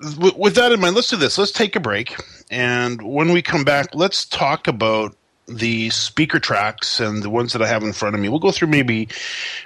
w- 0.00 0.34
with 0.36 0.54
that 0.56 0.72
in 0.72 0.80
mind 0.80 0.96
let's 0.96 1.10
do 1.10 1.16
this. 1.16 1.36
Let's 1.38 1.52
take 1.52 1.76
a 1.76 1.80
break. 1.80 2.16
And 2.50 3.02
when 3.02 3.32
we 3.32 3.42
come 3.42 3.64
back 3.64 3.94
let's 3.94 4.24
talk 4.24 4.66
about 4.66 5.14
the 5.46 5.90
speaker 5.90 6.38
tracks 6.38 7.00
and 7.00 7.22
the 7.22 7.30
ones 7.30 7.52
that 7.52 7.62
I 7.62 7.66
have 7.66 7.82
in 7.82 7.92
front 7.92 8.14
of 8.14 8.20
me. 8.20 8.28
We'll 8.28 8.38
go 8.38 8.50
through 8.50 8.68
maybe 8.68 9.08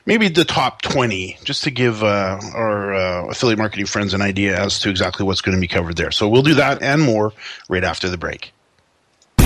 maybe 0.07 0.29
the 0.29 0.45
top 0.45 0.83
20 0.83 1.39
just 1.45 1.65
to 1.65 1.71
give 1.71 2.03
uh, 2.03 2.41
our 2.55 2.95
uh, 2.95 3.27
affiliate 3.29 3.59
marketing 3.59 3.87
friends 3.87 4.15
an 4.15 4.23
idea 4.23 4.61
as 4.61 4.81
to 4.81 4.91
exactly 4.91 5.25
what's 5.25 5.41
going 5.41 5.57
to 5.57 5.61
be 5.61 5.69
covered 5.69 5.97
there. 5.97 6.11
So 6.11 6.29
we'll 6.29 6.43
do 6.43 6.55
that 6.55 6.83
and 6.83 7.01
more 7.03 7.33
right 7.69 7.85
after 7.85 8.09
the 8.09 8.19
break. 8.19 8.53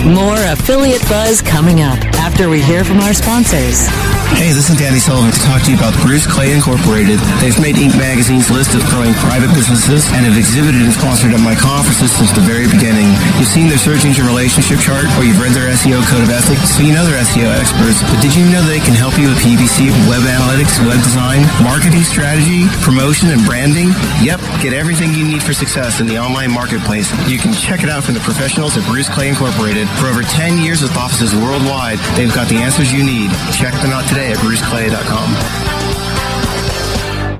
More 0.04 0.34
affiliate 0.50 1.06
buzz 1.08 1.40
coming 1.40 1.80
up 1.80 1.96
after 2.18 2.48
we 2.48 2.60
hear 2.60 2.82
from 2.82 2.98
our 2.98 3.14
sponsors. 3.14 3.86
Hey, 4.34 4.50
this 4.50 4.66
is 4.72 4.80
Danny 4.80 4.98
Sullivan 4.98 5.30
to 5.30 5.42
talk 5.44 5.62
to 5.62 5.70
you 5.70 5.76
about 5.76 5.94
Bruce 6.02 6.26
Clay 6.26 6.50
Incorporated. 6.56 7.20
They've 7.38 7.54
made 7.60 7.76
Inc. 7.78 7.94
Magazine's 7.94 8.50
list 8.50 8.74
of 8.74 8.82
growing 8.90 9.14
private 9.22 9.52
businesses 9.54 10.08
and 10.10 10.26
have 10.26 10.34
exhibited 10.34 10.82
and 10.82 10.90
sponsored 10.90 11.30
at 11.30 11.38
my 11.44 11.54
conferences 11.54 12.10
since 12.10 12.32
the 12.34 12.42
very 12.42 12.66
beginning. 12.66 13.06
You've 13.38 13.52
seen 13.52 13.70
their 13.70 13.78
search 13.78 14.02
engine 14.02 14.26
relationship 14.26 14.82
chart 14.82 15.06
or 15.14 15.22
you've 15.22 15.38
read 15.38 15.54
their 15.54 15.70
SEO 15.76 16.02
code 16.10 16.26
of 16.26 16.32
ethics, 16.32 16.80
you 16.82 16.90
know 16.90 17.06
they're 17.06 17.22
SEO 17.22 17.46
experts. 17.54 18.02
But 18.02 18.18
did 18.18 18.34
you 18.34 18.42
know 18.50 18.64
they 18.66 18.82
can 18.82 18.98
help 18.98 19.14
you 19.20 19.30
with 19.30 19.38
PPC, 19.38 19.92
web 20.10 20.26
analytics, 20.26 20.80
web 20.82 20.98
design, 21.04 21.46
marketing 21.62 22.02
strategy, 22.02 22.66
promotion, 22.82 23.30
and 23.30 23.44
branding? 23.46 23.94
Yep, 24.24 24.42
get 24.64 24.72
everything 24.74 25.14
you 25.14 25.28
need 25.28 25.44
for 25.44 25.52
success 25.54 26.00
in 26.00 26.08
the 26.08 26.18
online 26.18 26.50
marketplace. 26.50 27.06
You 27.30 27.38
can 27.38 27.52
check 27.54 27.84
it 27.84 27.92
out 27.92 28.02
from 28.02 28.16
the 28.16 28.24
professionals 28.24 28.74
at 28.80 28.82
Bruce 28.88 29.12
Clay 29.12 29.28
Incorporated. 29.28 29.86
For 29.98 30.06
over 30.06 30.22
10 30.22 30.58
years 30.58 30.82
with 30.82 30.96
offices 30.96 31.34
worldwide, 31.34 31.98
they've 32.16 32.34
got 32.34 32.48
the 32.48 32.56
answers 32.56 32.92
you 32.92 33.04
need. 33.04 33.30
Check 33.52 33.74
them 33.82 33.90
out 33.92 34.08
today 34.08 34.32
at 34.32 34.38
bruceclay.com. 34.38 35.81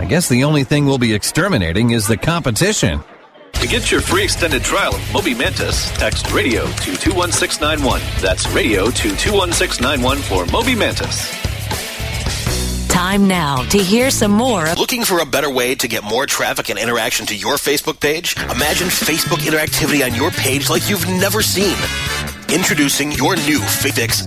I 0.00 0.04
guess 0.04 0.28
the 0.28 0.44
only 0.44 0.62
thing 0.62 0.86
we'll 0.86 0.98
be 0.98 1.12
exterminating 1.12 1.90
is 1.90 2.06
the 2.06 2.16
competition. 2.16 3.00
To 3.54 3.66
get 3.66 3.90
your 3.90 4.00
free 4.00 4.22
extended 4.22 4.62
trial 4.62 4.94
of 4.94 5.12
Moby 5.12 5.34
Mantis, 5.34 5.90
text 5.98 6.30
radio 6.30 6.66
to 6.66 6.96
21691. 6.96 8.00
That's 8.22 8.46
radio 8.50 8.90
to 8.90 9.16
21691 9.16 10.18
for 10.18 10.46
Moby 10.52 10.76
Mantis. 10.76 11.36
Time 12.88 13.26
now 13.26 13.62
to 13.70 13.78
hear 13.78 14.10
some 14.10 14.30
more. 14.30 14.66
Looking 14.76 15.02
for 15.02 15.18
a 15.18 15.26
better 15.26 15.50
way 15.50 15.74
to 15.74 15.88
get 15.88 16.04
more 16.04 16.26
traffic 16.26 16.68
and 16.68 16.78
interaction 16.78 17.26
to 17.26 17.36
your 17.36 17.54
Facebook 17.54 17.98
page? 17.98 18.36
Imagine 18.36 18.88
Facebook 18.88 19.38
interactivity 19.38 20.04
on 20.04 20.14
your 20.14 20.30
page 20.30 20.70
like 20.70 20.88
you've 20.88 21.08
never 21.08 21.42
seen. 21.42 21.76
Introducing 22.48 23.10
your 23.12 23.34
new 23.36 23.58
Fix 23.58 24.26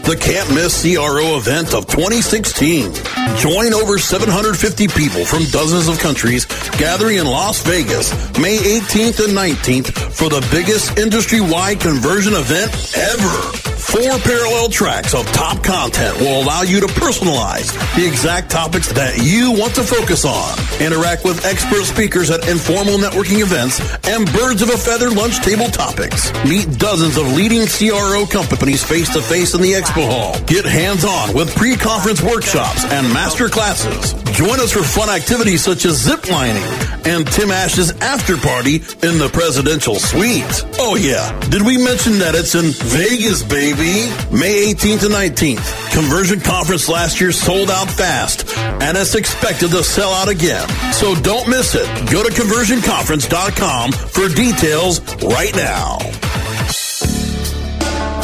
the 0.11 0.17
can't 0.17 0.53
miss 0.53 0.81
CRO 0.81 1.37
event 1.37 1.73
of 1.73 1.87
2016. 1.87 2.91
Join 3.37 3.73
over 3.73 3.97
750 3.97 4.87
people 4.89 5.23
from 5.23 5.45
dozens 5.55 5.87
of 5.87 5.99
countries 5.99 6.45
gathering 6.75 7.17
in 7.17 7.25
Las 7.25 7.63
Vegas 7.63 8.11
May 8.37 8.57
18th 8.57 9.23
and 9.23 9.37
19th 9.37 9.87
for 10.11 10.27
the 10.27 10.45
biggest 10.51 10.97
industry 10.97 11.39
wide 11.39 11.79
conversion 11.79 12.33
event 12.33 12.71
ever. 12.97 13.71
Four 13.81 14.19
parallel 14.19 14.69
tracks 14.69 15.13
of 15.13 15.25
top 15.33 15.63
content 15.63 16.19
will 16.19 16.41
allow 16.43 16.61
you 16.61 16.79
to 16.79 16.87
personalize 16.87 17.71
the 17.95 18.07
exact 18.07 18.49
topics 18.49 18.91
that 18.93 19.17
you 19.17 19.51
want 19.51 19.75
to 19.75 19.83
focus 19.83 20.23
on. 20.23 20.57
Interact 20.79 21.25
with 21.25 21.43
expert 21.45 21.83
speakers 21.83 22.31
at 22.31 22.47
informal 22.47 22.97
networking 22.97 23.41
events 23.41 23.81
and 24.07 24.31
birds 24.31 24.61
of 24.61 24.69
a 24.69 24.77
feather 24.77 25.09
lunch 25.09 25.39
table 25.41 25.67
topics. 25.67 26.31
Meet 26.45 26.79
dozens 26.79 27.17
of 27.17 27.27
leading 27.33 27.67
CRO 27.67 28.25
companies 28.25 28.83
face 28.83 29.11
to 29.13 29.21
face 29.21 29.55
in 29.55 29.61
the 29.61 29.73
expo 29.73 30.00
hall. 30.05 30.35
Get 30.45 30.65
hands 30.65 31.05
on 31.05 31.33
with 31.33 31.55
pre 31.55 31.75
conference 31.75 32.21
workshops 32.21 32.83
and 32.85 33.11
master 33.13 33.49
classes. 33.49 34.13
Join 34.33 34.59
us 34.59 34.71
for 34.71 34.83
fun 34.83 35.09
activities 35.09 35.63
such 35.63 35.85
as 35.85 36.01
zip 36.01 36.29
lining 36.29 36.63
and 37.05 37.27
Tim 37.27 37.51
Ash's 37.51 37.91
after 38.01 38.37
party 38.37 38.75
in 38.75 39.17
the 39.17 39.29
presidential 39.33 39.95
suite. 39.95 40.65
Oh 40.79 40.95
yeah, 40.95 41.37
did 41.49 41.63
we 41.63 41.77
mention 41.77 42.19
that 42.19 42.35
it's 42.35 42.55
in 42.55 42.71
Vegas, 42.89 43.43
baby? 43.43 44.09
May 44.31 44.73
18th 44.73 45.05
and 45.05 45.15
19th. 45.15 45.91
Conversion 45.93 46.39
conference 46.39 46.87
last 46.87 47.19
year 47.19 47.31
sold 47.31 47.69
out 47.69 47.89
fast, 47.89 48.55
and 48.57 48.97
it's 48.97 49.15
expected 49.15 49.71
to 49.71 49.83
sell 49.83 50.13
out 50.13 50.29
again. 50.29 50.67
So 50.93 51.15
don't 51.15 51.47
miss 51.47 51.75
it. 51.75 51.87
Go 52.11 52.23
to 52.23 52.29
conversionconference.com 52.29 53.91
for 53.91 54.27
details 54.29 55.01
right 55.23 55.55
now. 55.55 55.97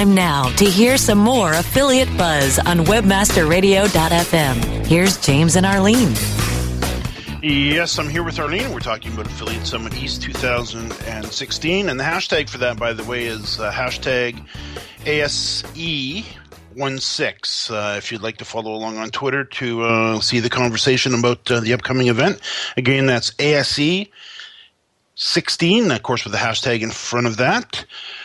Time 0.00 0.14
now 0.14 0.48
to 0.56 0.64
hear 0.64 0.96
some 0.96 1.18
more 1.18 1.52
affiliate 1.52 2.08
buzz 2.16 2.58
on 2.60 2.86
webmasterradio.fm. 2.86 4.86
Here's 4.86 5.18
James 5.18 5.56
and 5.56 5.66
Arlene. 5.66 6.14
Yes, 7.42 7.98
I'm 7.98 8.08
here 8.08 8.22
with 8.22 8.38
Arlene. 8.38 8.72
We're 8.72 8.80
talking 8.80 9.12
about 9.12 9.26
Affiliate 9.26 9.66
Summit 9.66 9.94
East 10.02 10.22
2016. 10.22 11.90
And 11.90 12.00
the 12.00 12.04
hashtag 12.04 12.48
for 12.48 12.56
that, 12.56 12.78
by 12.78 12.94
the 12.94 13.04
way, 13.04 13.26
is 13.26 13.60
uh, 13.60 13.70
hashtag 13.70 14.42
ASE16. 15.04 17.70
Uh, 17.70 17.96
if 17.98 18.10
you'd 18.10 18.22
like 18.22 18.38
to 18.38 18.46
follow 18.46 18.72
along 18.72 18.96
on 18.96 19.10
Twitter 19.10 19.44
to 19.44 19.82
uh, 19.82 20.18
see 20.20 20.40
the 20.40 20.48
conversation 20.48 21.12
about 21.12 21.50
uh, 21.50 21.60
the 21.60 21.74
upcoming 21.74 22.08
event, 22.08 22.40
again, 22.78 23.04
that's 23.04 23.34
ASE 23.38 24.06
16, 25.14 25.90
of 25.90 26.02
course, 26.02 26.24
with 26.24 26.32
the 26.32 26.38
hashtag 26.38 26.80
in 26.80 26.90
front 26.90 27.26
of 27.26 27.36
that. 27.36 27.84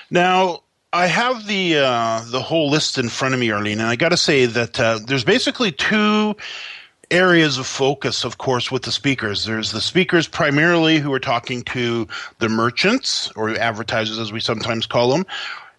Now, 0.09 0.61
I 0.95 1.07
have 1.07 1.45
the 1.45 1.79
uh, 1.79 2.23
the 2.25 2.41
whole 2.41 2.69
list 2.69 2.97
in 2.97 3.09
front 3.09 3.33
of 3.33 3.39
me, 3.41 3.51
Arlene, 3.51 3.81
and 3.81 3.89
I 3.89 3.97
got 3.97 4.09
to 4.09 4.17
say 4.17 4.45
that 4.45 4.79
uh, 4.79 4.99
there's 5.05 5.25
basically 5.25 5.73
two 5.73 6.37
areas 7.11 7.57
of 7.57 7.67
focus, 7.67 8.23
of 8.23 8.37
course, 8.37 8.71
with 8.71 8.83
the 8.83 8.93
speakers. 8.93 9.43
There's 9.43 9.73
the 9.73 9.81
speakers 9.81 10.25
primarily 10.25 10.99
who 10.99 11.11
are 11.11 11.19
talking 11.19 11.63
to 11.63 12.07
the 12.39 12.47
merchants 12.47 13.29
or 13.35 13.49
advertisers, 13.49 14.17
as 14.17 14.31
we 14.31 14.39
sometimes 14.39 14.85
call 14.85 15.09
them. 15.11 15.25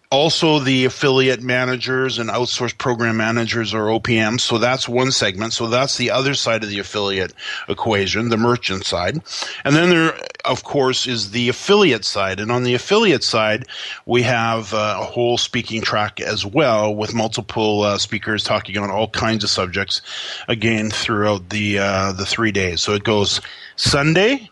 Also, 0.09 0.59
the 0.59 0.85
affiliate 0.85 1.41
managers 1.41 2.17
and 2.17 2.29
outsourced 2.29 2.77
program 2.77 3.17
managers 3.17 3.73
or 3.73 3.87
OPMs. 3.87 4.39
So 4.39 4.57
that's 4.57 4.87
one 4.87 5.11
segment. 5.11 5.51
So 5.51 5.67
that's 5.67 5.97
the 5.97 6.11
other 6.11 6.33
side 6.33 6.63
of 6.63 6.69
the 6.69 6.79
affiliate 6.79 7.33
equation, 7.67 8.29
the 8.29 8.37
merchant 8.37 8.85
side. 8.85 9.21
And 9.65 9.75
then 9.75 9.89
there, 9.89 10.17
of 10.45 10.63
course, 10.63 11.07
is 11.07 11.31
the 11.31 11.49
affiliate 11.49 12.05
side. 12.05 12.39
And 12.39 12.53
on 12.53 12.63
the 12.63 12.73
affiliate 12.73 13.23
side, 13.23 13.67
we 14.05 14.21
have 14.21 14.73
uh, 14.73 14.99
a 15.01 15.03
whole 15.03 15.37
speaking 15.37 15.81
track 15.81 16.21
as 16.21 16.45
well 16.45 16.95
with 16.95 17.13
multiple 17.13 17.81
uh, 17.81 17.97
speakers 17.97 18.45
talking 18.45 18.77
on 18.77 18.89
all 18.89 19.09
kinds 19.09 19.43
of 19.43 19.49
subjects 19.49 20.01
again 20.47 20.89
throughout 20.89 21.49
the, 21.49 21.79
uh, 21.79 22.13
the 22.13 22.25
three 22.25 22.53
days. 22.53 22.81
So 22.81 22.93
it 22.93 23.03
goes 23.03 23.41
Sunday, 23.75 24.49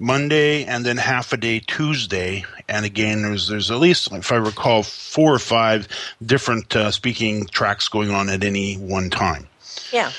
Monday 0.00 0.64
and 0.64 0.84
then 0.84 0.96
half 0.96 1.32
a 1.32 1.36
day 1.36 1.60
Tuesday. 1.60 2.44
And 2.68 2.84
again, 2.84 3.22
there's 3.22 3.48
there's 3.48 3.70
at 3.70 3.78
least, 3.78 4.10
if 4.12 4.32
I 4.32 4.36
recall, 4.36 4.82
four 4.82 5.32
or 5.32 5.38
five 5.38 5.86
different 6.24 6.74
uh, 6.74 6.90
speaking 6.90 7.46
tracks 7.46 7.86
going 7.86 8.10
on 8.10 8.28
at 8.28 8.42
any 8.42 8.74
one 8.74 9.10
time. 9.10 9.46
Yeah. 9.92 10.10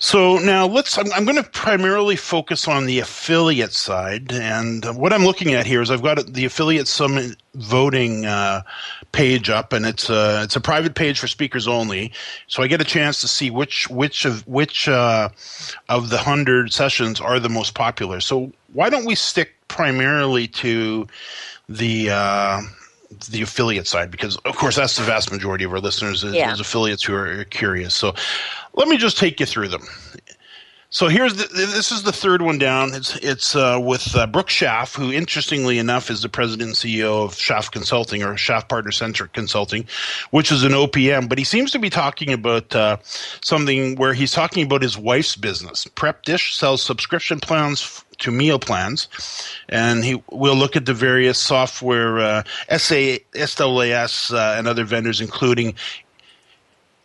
So 0.00 0.38
now 0.38 0.66
let's. 0.66 0.96
I'm, 0.96 1.12
I'm, 1.12 1.24
going 1.24 1.42
to 1.42 1.50
primarily 1.50 2.14
focus 2.14 2.68
on 2.68 2.86
the 2.86 3.00
affiliate 3.00 3.72
side, 3.72 4.32
and 4.32 4.84
what 4.96 5.12
I'm 5.12 5.24
looking 5.24 5.54
at 5.54 5.66
here 5.66 5.82
is 5.82 5.90
I've 5.90 6.02
got 6.04 6.24
the 6.24 6.44
affiliate 6.44 6.86
summit 6.86 7.36
voting 7.56 8.24
uh, 8.24 8.62
page 9.10 9.50
up, 9.50 9.72
and 9.72 9.84
it's 9.84 10.08
a 10.08 10.44
it's 10.44 10.54
a 10.54 10.60
private 10.60 10.94
page 10.94 11.18
for 11.18 11.26
speakers 11.26 11.66
only. 11.66 12.12
So 12.46 12.62
I 12.62 12.68
get 12.68 12.80
a 12.80 12.84
chance 12.84 13.20
to 13.22 13.28
see 13.28 13.50
which 13.50 13.90
which 13.90 14.24
of 14.24 14.46
which 14.46 14.88
uh, 14.88 15.30
of 15.88 16.10
the 16.10 16.18
hundred 16.18 16.72
sessions 16.72 17.20
are 17.20 17.40
the 17.40 17.48
most 17.48 17.74
popular. 17.74 18.20
So 18.20 18.52
why 18.72 18.90
don't 18.90 19.04
we 19.04 19.14
stick 19.14 19.54
primarily 19.68 20.48
to 20.48 21.06
the 21.68 22.10
uh, 22.10 22.60
the 23.30 23.42
affiliate 23.42 23.86
side 23.86 24.10
because 24.10 24.36
of 24.38 24.56
course 24.56 24.76
that's 24.76 24.96
the 24.96 25.02
vast 25.02 25.32
majority 25.32 25.64
of 25.64 25.72
our 25.72 25.80
listeners 25.80 26.24
is, 26.24 26.34
yeah. 26.34 26.52
is 26.52 26.60
affiliates 26.60 27.04
who 27.04 27.14
are 27.14 27.44
curious 27.44 27.94
so 27.94 28.14
let 28.78 28.86
me 28.86 28.96
just 28.96 29.18
take 29.18 29.40
you 29.40 29.46
through 29.46 29.68
them. 29.68 29.82
So 30.90 31.08
here's 31.08 31.34
the, 31.34 31.44
this 31.52 31.92
is 31.92 32.02
the 32.04 32.12
third 32.12 32.40
one 32.40 32.56
down. 32.56 32.94
It's 32.94 33.14
it's 33.16 33.54
uh, 33.54 33.78
with 33.78 34.16
uh, 34.16 34.26
Brook 34.26 34.48
Schaaf, 34.48 34.96
who 34.96 35.12
interestingly 35.12 35.78
enough 35.78 36.10
is 36.10 36.22
the 36.22 36.30
president 36.30 36.68
and 36.68 36.76
CEO 36.76 37.26
of 37.26 37.34
Schaaf 37.34 37.70
Consulting 37.70 38.22
or 38.22 38.32
Schaaf 38.36 38.70
Partner 38.70 38.90
Centric 38.90 39.34
Consulting, 39.34 39.86
which 40.30 40.50
is 40.50 40.64
an 40.64 40.72
OPM. 40.72 41.28
But 41.28 41.36
he 41.36 41.44
seems 41.44 41.72
to 41.72 41.78
be 41.78 41.90
talking 41.90 42.32
about 42.32 42.74
uh, 42.74 42.96
something 43.02 43.96
where 43.96 44.14
he's 44.14 44.32
talking 44.32 44.64
about 44.64 44.80
his 44.80 44.96
wife's 44.96 45.36
business. 45.36 45.86
Prep 45.94 46.22
Dish 46.22 46.56
sells 46.56 46.82
subscription 46.82 47.38
plans 47.38 47.82
f- 47.82 48.06
to 48.20 48.30
meal 48.30 48.58
plans, 48.58 49.08
and 49.68 50.02
he 50.02 50.22
will 50.32 50.56
look 50.56 50.74
at 50.74 50.86
the 50.86 50.94
various 50.94 51.38
software 51.38 52.18
uh, 52.18 52.42
SA, 52.78 53.16
uh, 53.34 54.54
and 54.56 54.66
other 54.66 54.84
vendors, 54.84 55.20
including 55.20 55.74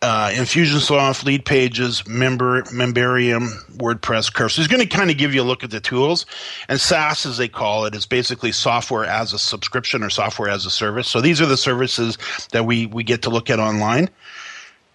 uh, 0.04 0.30
Infusionsoft, 0.32 1.24
Lead 1.24 1.46
Pages, 1.46 2.06
Member, 2.06 2.64
Memberium, 2.64 3.48
WordPress, 3.78 4.32
Curve. 4.32 4.52
So 4.52 4.62
he's 4.62 4.68
going 4.68 4.84
to 4.84 4.98
kind 4.98 5.10
of 5.10 5.18
give 5.18 5.34
you 5.34 5.42
a 5.42 5.46
look 5.46 5.64
at 5.64 5.72
the 5.72 5.80
tools. 5.80 6.26
And 6.68 6.80
SaaS, 6.80 7.26
as 7.26 7.38
they 7.38 7.48
call 7.48 7.86
it, 7.86 7.96
is 7.96 8.06
basically 8.06 8.52
software 8.52 9.06
as 9.06 9.32
a 9.32 9.40
subscription 9.40 10.04
or 10.04 10.10
software 10.10 10.50
as 10.50 10.66
a 10.66 10.70
service. 10.70 11.08
So 11.08 11.22
these 11.22 11.40
are 11.40 11.46
the 11.46 11.56
services 11.56 12.18
that 12.52 12.66
we, 12.66 12.86
we 12.86 13.04
get 13.04 13.22
to 13.24 13.30
look 13.30 13.50
at 13.50 13.60
online. 13.60 14.10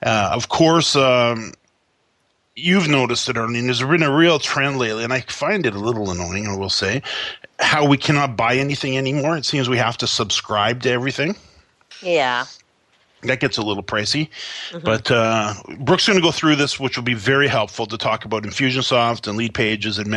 Uh, 0.03 0.31
of 0.33 0.51
course, 0.51 0.95
um, 0.95 1.55
you've 2.55 2.89
noticed 2.89 3.31
it, 3.31 3.39
Arlene. 3.39 3.65
There's 3.65 3.83
been 3.83 4.03
a 4.03 4.15
real 4.15 4.39
trend 4.39 4.77
lately, 4.79 5.05
and 5.05 5.13
I 5.13 5.23
find 5.23 5.65
it 5.65 5.75
a 5.75 5.81
little 5.81 6.11
annoying, 6.11 6.47
I 6.47 6.55
will 6.55 6.69
say, 6.69 7.03
how 7.59 7.87
we 7.87 7.97
cannot 7.97 8.37
buy 8.37 8.57
anything 8.57 8.99
anymore. 8.99 9.39
It 9.39 9.47
seems 9.47 9.71
we 9.71 9.79
have 9.79 9.97
to 9.99 10.07
subscribe 10.07 10.83
to 10.83 10.91
everything. 10.91 11.35
Yeah 12.03 12.45
that 13.23 13.41
gets 13.41 13.59
a 13.59 13.63
little 13.63 13.83
pricey. 13.83 14.29
Mm-hmm. 14.71 14.85
But 14.85 15.11
uh, 15.11 15.55
Brook's 15.81 16.07
going 16.07 16.19
to 16.19 16.23
go 16.23 16.31
through 16.31 16.57
this, 16.57 16.79
which 16.79 16.97
will 16.97 17.05
be 17.05 17.15
very 17.15 17.49
helpful 17.49 17.87
to 17.87 17.99
talk 17.99 18.25
about 18.25 18.45
Infusionsoft 18.45 19.27
and 19.27 19.37
Lead 19.37 19.55
Pages 19.55 19.99
and 19.99 20.09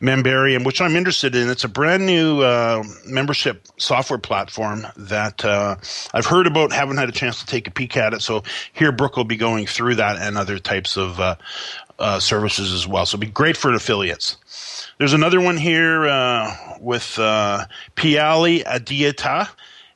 Memberium, 0.00 0.64
which 0.64 0.80
I'm 0.80 0.96
interested 0.96 1.34
in. 1.34 1.48
It's 1.48 1.64
a 1.64 1.68
brand 1.68 2.06
new 2.06 2.40
uh, 2.40 2.82
membership 3.06 3.66
software 3.76 4.18
platform 4.18 4.86
that 4.96 5.44
uh, 5.44 5.76
I've 6.12 6.26
heard 6.26 6.46
about, 6.46 6.72
haven't 6.72 6.96
had 6.96 7.08
a 7.08 7.12
chance 7.12 7.40
to 7.40 7.46
take 7.46 7.68
a 7.68 7.70
peek 7.70 7.96
at 7.96 8.14
it. 8.14 8.22
So 8.22 8.42
here, 8.72 8.92
Brook 8.92 9.16
will 9.16 9.24
be 9.24 9.36
going 9.36 9.66
through 9.66 9.96
that 9.96 10.16
and 10.16 10.36
other 10.36 10.58
types 10.58 10.96
of 10.96 11.20
uh, 11.20 11.36
uh, 11.98 12.18
services 12.18 12.72
as 12.72 12.86
well. 12.86 13.06
So 13.06 13.16
it'll 13.16 13.26
be 13.26 13.32
great 13.32 13.56
for 13.56 13.72
affiliates. 13.72 14.36
There's 14.98 15.12
another 15.12 15.40
one 15.40 15.56
here 15.56 16.06
uh, 16.06 16.76
with 16.80 17.18
uh, 17.18 17.66
Piali 17.96 18.64
Adieta 18.64 19.48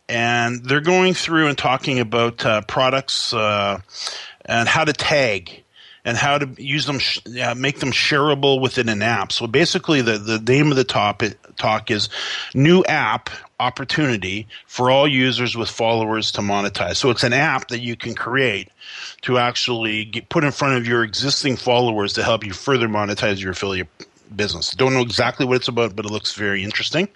and 0.09 0.65
they're 0.65 0.81
going 0.81 1.15
through 1.15 1.49
and 1.49 1.57
talking 1.57 1.99
about 1.99 2.45
uh, 2.45 2.61
products 2.63 3.33
uh, 3.33 3.81
and 4.45 4.69
how 4.69 4.85
to 4.85 4.93
tag 4.93 5.65
and 6.05 6.17
how 6.17 6.37
to 6.37 6.63
use 6.63 6.85
them, 6.85 6.99
sh- 6.99 7.21
uh, 7.43 7.55
make 7.55 7.81
them 7.81 7.91
shareable 7.91 8.61
within 8.61 8.89
an 8.89 9.01
app. 9.01 9.33
So 9.33 9.47
basically, 9.47 10.03
the, 10.03 10.19
the 10.19 10.39
name 10.39 10.71
of 10.71 10.77
the 10.77 10.85
top, 10.85 11.23
talk 11.57 11.91
is 11.91 12.11
new 12.55 12.85
app 12.85 13.31
opportunity 13.59 14.47
for 14.67 14.91
all 14.91 15.09
users 15.09 15.57
with 15.57 15.71
followers 15.71 16.33
to 16.33 16.43
monetize. 16.43 16.97
So 16.97 17.11
it's 17.11 17.25
an 17.25 17.33
app 17.33 17.69
that 17.69 17.81
you 17.81 17.97
can 17.97 18.15
create 18.15 18.69
to 19.23 19.39
actually 19.39 20.05
get, 20.05 20.29
put 20.29 20.45
in 20.45 20.51
front 20.51 20.77
of 20.77 20.87
your 20.87 21.03
existing 21.03 21.57
followers 21.57 22.13
to 22.15 22.23
help 22.23 22.45
you 22.45 22.53
further 22.53 22.89
monetize 22.89 23.41
your 23.41 23.53
affiliate 23.53 23.89
business. 24.35 24.73
Don't 24.73 24.93
know 24.93 25.01
exactly 25.01 25.47
what 25.47 25.57
it's 25.57 25.69
about, 25.69 25.97
but 25.97 26.05
it 26.05 26.11
looks 26.11 26.35
very 26.35 26.63
interesting. 26.63 27.09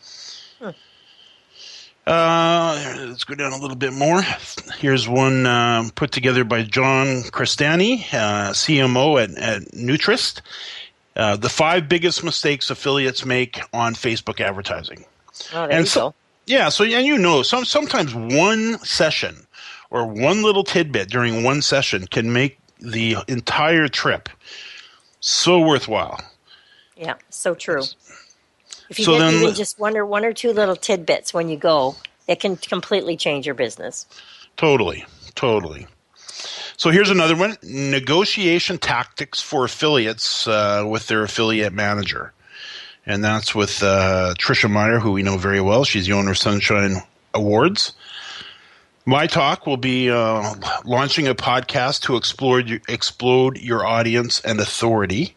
Uh, 2.09 2.97
let's 3.07 3.25
go 3.25 3.35
down 3.35 3.53
a 3.53 3.59
little 3.59 3.77
bit 3.77 3.93
more. 3.93 4.23
Here's 4.79 5.07
one 5.07 5.47
uh, 5.47 5.91
put 5.95 6.11
together 6.11 6.43
by 6.43 6.63
John 6.63 7.23
Crestani, 7.25 8.01
uh, 8.15 8.53
CMO 8.53 9.23
at, 9.23 9.37
at 9.37 9.63
Nutrist. 9.73 10.41
Uh, 11.15 11.37
the 11.37 11.51
five 11.51 11.87
biggest 11.87 12.25
mistakes 12.25 12.71
affiliates 12.71 13.27
make 13.27 13.61
on 13.75 13.95
Facebook 13.95 14.41
advertising. 14.41 15.05
Oh, 15.53 15.67
there 15.67 15.71
and 15.71 15.81
you 15.81 15.87
so, 15.87 16.01
go. 16.01 16.15
Yeah, 16.47 16.71
so 16.71 16.85
and 16.85 17.05
you 17.05 17.19
know, 17.19 17.43
some 17.43 17.67
sometimes 17.67 18.15
one 18.15 18.79
session 18.79 19.47
or 19.91 20.07
one 20.07 20.43
little 20.43 20.65
tidbit 20.65 21.11
during 21.11 21.43
one 21.43 21.61
session 21.61 22.07
can 22.07 22.33
make 22.33 22.59
the 22.81 23.19
entire 23.29 23.87
trip 23.87 24.31
so 25.21 25.61
worthwhile. 25.61 26.23
Yeah, 26.97 27.17
so 27.29 27.55
true. 27.55 27.83
If 28.89 28.99
you 28.99 29.05
so 29.05 29.19
then, 29.19 29.35
even 29.35 29.55
just 29.55 29.79
one 29.79 29.97
or 29.97 30.07
one 30.07 30.25
or 30.25 30.33
two 30.33 30.53
little 30.53 30.77
tidbits 30.77 31.35
when 31.35 31.49
you 31.49 31.57
go, 31.57 31.97
it 32.27 32.41
can 32.41 32.57
completely 32.57 33.17
change 33.17 33.47
your 33.47 33.55
business. 33.55 34.07
Totally, 34.57 35.05
totally. 35.35 35.87
So 36.77 36.91
here's 36.91 37.11
another 37.11 37.37
one: 37.37 37.57
negotiation 37.63 38.79
tactics 38.79 39.41
for 39.41 39.65
affiliates 39.65 40.47
uh, 40.47 40.85
with 40.89 41.09
their 41.09 41.23
affiliate 41.23 41.73
manager, 41.73 42.33
and 43.05 43.23
that's 43.23 43.55
with 43.55 43.83
uh, 43.83 44.35
Tricia 44.39 44.71
Meyer, 44.71 45.01
who 45.01 45.13
we 45.13 45.23
know 45.23 45.37
very 45.37 45.61
well. 45.61 45.85
She's 45.85 46.07
the 46.07 46.13
owner 46.13 46.31
of 46.31 46.39
Sunshine 46.39 47.03
Rewards. 47.35 47.93
My 49.05 49.27
talk 49.27 49.67
will 49.67 49.79
be 49.79 50.11
uh, 50.11 50.55
launching 50.85 51.27
a 51.29 51.35
podcast 51.35 52.03
to 52.03 52.17
explore 52.17 52.61
explode 52.89 53.59
your 53.59 53.87
audience 53.87 54.41
and 54.43 54.61
authority. 54.61 55.35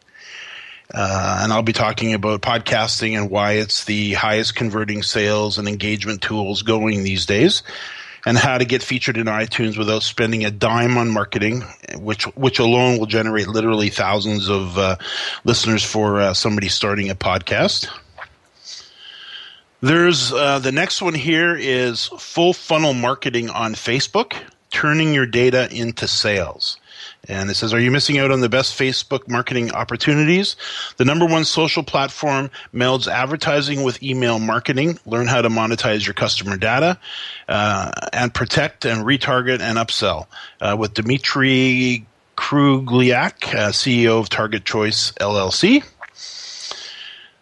Uh, 0.93 1.39
and 1.41 1.53
I'll 1.53 1.63
be 1.63 1.73
talking 1.73 2.13
about 2.13 2.41
podcasting 2.41 3.17
and 3.17 3.29
why 3.29 3.53
it's 3.53 3.85
the 3.85 4.13
highest 4.13 4.55
converting 4.55 5.03
sales 5.03 5.57
and 5.57 5.67
engagement 5.67 6.21
tools 6.21 6.63
going 6.63 7.03
these 7.03 7.25
days, 7.25 7.63
and 8.25 8.37
how 8.37 8.57
to 8.57 8.65
get 8.65 8.83
featured 8.83 9.17
in 9.17 9.27
iTunes 9.27 9.77
without 9.77 10.03
spending 10.03 10.43
a 10.43 10.51
dime 10.51 10.97
on 10.97 11.09
marketing, 11.09 11.63
which 11.95 12.25
which 12.35 12.59
alone 12.59 12.99
will 12.99 13.05
generate 13.05 13.47
literally 13.47 13.89
thousands 13.89 14.49
of 14.49 14.77
uh, 14.77 14.97
listeners 15.45 15.83
for 15.83 16.19
uh, 16.19 16.33
somebody 16.33 16.67
starting 16.67 17.09
a 17.09 17.15
podcast. 17.15 17.87
There's 19.79 20.33
uh, 20.33 20.59
the 20.59 20.71
next 20.71 21.01
one 21.01 21.15
here 21.15 21.55
is 21.55 22.07
full 22.17 22.53
funnel 22.53 22.93
marketing 22.93 23.49
on 23.49 23.75
Facebook, 23.75 24.35
turning 24.69 25.13
your 25.13 25.25
data 25.25 25.69
into 25.71 26.07
sales. 26.07 26.77
And 27.31 27.49
it 27.49 27.55
says, 27.55 27.73
Are 27.73 27.79
you 27.79 27.91
missing 27.91 28.19
out 28.19 28.29
on 28.29 28.41
the 28.41 28.49
best 28.49 28.77
Facebook 28.77 29.27
marketing 29.29 29.71
opportunities? 29.71 30.57
The 30.97 31.05
number 31.05 31.25
one 31.25 31.45
social 31.45 31.81
platform 31.81 32.51
melds 32.73 33.07
advertising 33.07 33.83
with 33.83 34.03
email 34.03 34.37
marketing. 34.37 34.99
Learn 35.05 35.27
how 35.27 35.41
to 35.41 35.47
monetize 35.47 36.05
your 36.05 36.13
customer 36.13 36.57
data 36.57 36.99
uh, 37.47 37.91
and 38.11 38.33
protect 38.33 38.85
and 38.85 39.05
retarget 39.05 39.61
and 39.61 39.77
upsell 39.77 40.27
uh, 40.59 40.75
with 40.77 40.93
Dimitri 40.93 42.05
Krugliak, 42.35 43.55
uh, 43.55 43.69
CEO 43.69 44.19
of 44.19 44.27
Target 44.27 44.65
Choice 44.65 45.13
LLC. 45.13 45.85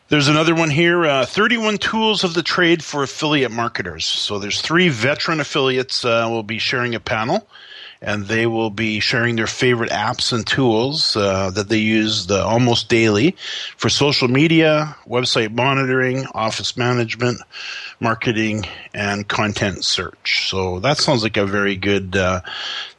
There's 0.09 0.27
another 0.27 0.53
one 0.53 0.69
here 0.69 1.05
uh, 1.05 1.25
31 1.25 1.79
tools 1.79 2.23
of 2.23 2.35
the 2.35 2.43
trade 2.43 2.83
for 2.83 3.01
affiliate 3.01 3.51
marketers. 3.51 4.05
So 4.05 4.37
there's 4.37 4.61
three 4.61 4.89
veteran 4.89 5.39
affiliates 5.39 6.05
uh, 6.05 6.27
will 6.29 6.43
be 6.43 6.59
sharing 6.59 6.93
a 6.93 6.99
panel 6.99 7.47
and 8.01 8.25
they 8.27 8.45
will 8.45 8.69
be 8.69 8.99
sharing 8.99 9.35
their 9.35 9.47
favorite 9.47 9.91
apps 9.91 10.31
and 10.31 10.47
tools 10.47 11.15
uh, 11.15 11.51
that 11.51 11.69
they 11.69 11.77
use 11.77 12.27
the, 12.27 12.41
almost 12.43 12.87
daily 12.87 13.35
for 13.75 13.89
social 13.89 14.27
media, 14.27 14.95
website 15.07 15.53
monitoring, 15.53 16.25
office 16.33 16.77
management, 16.77 17.41
marketing, 17.99 18.65
and 18.93 19.27
content 19.27 19.83
search. 19.83 20.49
So 20.49 20.79
that 20.79 20.97
sounds 20.97 21.23
like 21.23 21.37
a 21.37 21.45
very 21.45 21.75
good 21.75 22.15
uh, 22.15 22.41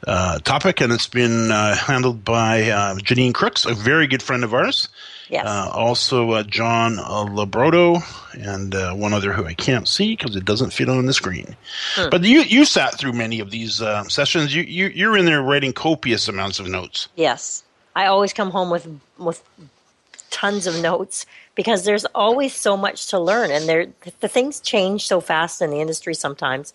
uh, 0.05 0.39
topic, 0.39 0.81
and 0.81 0.91
it's 0.91 1.07
been 1.07 1.51
uh, 1.51 1.75
handled 1.75 2.23
by 2.23 2.69
uh, 2.69 2.95
Janine 2.95 3.33
Crooks, 3.33 3.65
a 3.65 3.73
very 3.73 4.07
good 4.07 4.21
friend 4.21 4.43
of 4.43 4.53
ours. 4.53 4.89
Yes. 5.31 5.45
Uh, 5.47 5.69
also, 5.73 6.31
uh, 6.31 6.43
John 6.43 6.99
uh, 6.99 7.23
Labrodo 7.23 8.03
and 8.33 8.75
uh, 8.75 8.93
one 8.93 9.13
other 9.13 9.31
who 9.31 9.45
I 9.45 9.53
can't 9.53 9.87
see 9.87 10.13
because 10.13 10.35
it 10.35 10.43
doesn't 10.43 10.73
fit 10.73 10.89
on 10.89 11.05
the 11.05 11.13
screen. 11.13 11.55
Hmm. 11.95 12.09
But 12.09 12.23
you 12.23 12.41
you 12.41 12.65
sat 12.65 12.97
through 12.97 13.13
many 13.13 13.39
of 13.39 13.49
these 13.49 13.81
uh, 13.81 14.03
sessions. 14.09 14.53
You, 14.53 14.63
you 14.63 14.87
you're 14.87 15.15
in 15.15 15.23
there 15.23 15.41
writing 15.41 15.71
copious 15.71 16.27
amounts 16.27 16.59
of 16.59 16.67
notes. 16.67 17.07
Yes, 17.15 17.63
I 17.95 18.07
always 18.07 18.33
come 18.33 18.51
home 18.51 18.69
with 18.69 18.85
with 19.17 19.41
tons 20.31 20.67
of 20.67 20.81
notes 20.81 21.25
because 21.61 21.83
there's 21.83 22.05
always 22.15 22.55
so 22.55 22.75
much 22.75 23.07
to 23.07 23.19
learn, 23.19 23.51
and 23.51 23.69
there 23.69 23.85
the 24.19 24.27
things 24.27 24.59
change 24.59 25.05
so 25.05 25.21
fast 25.21 25.61
in 25.61 25.69
the 25.69 25.79
industry 25.79 26.15
sometimes. 26.15 26.73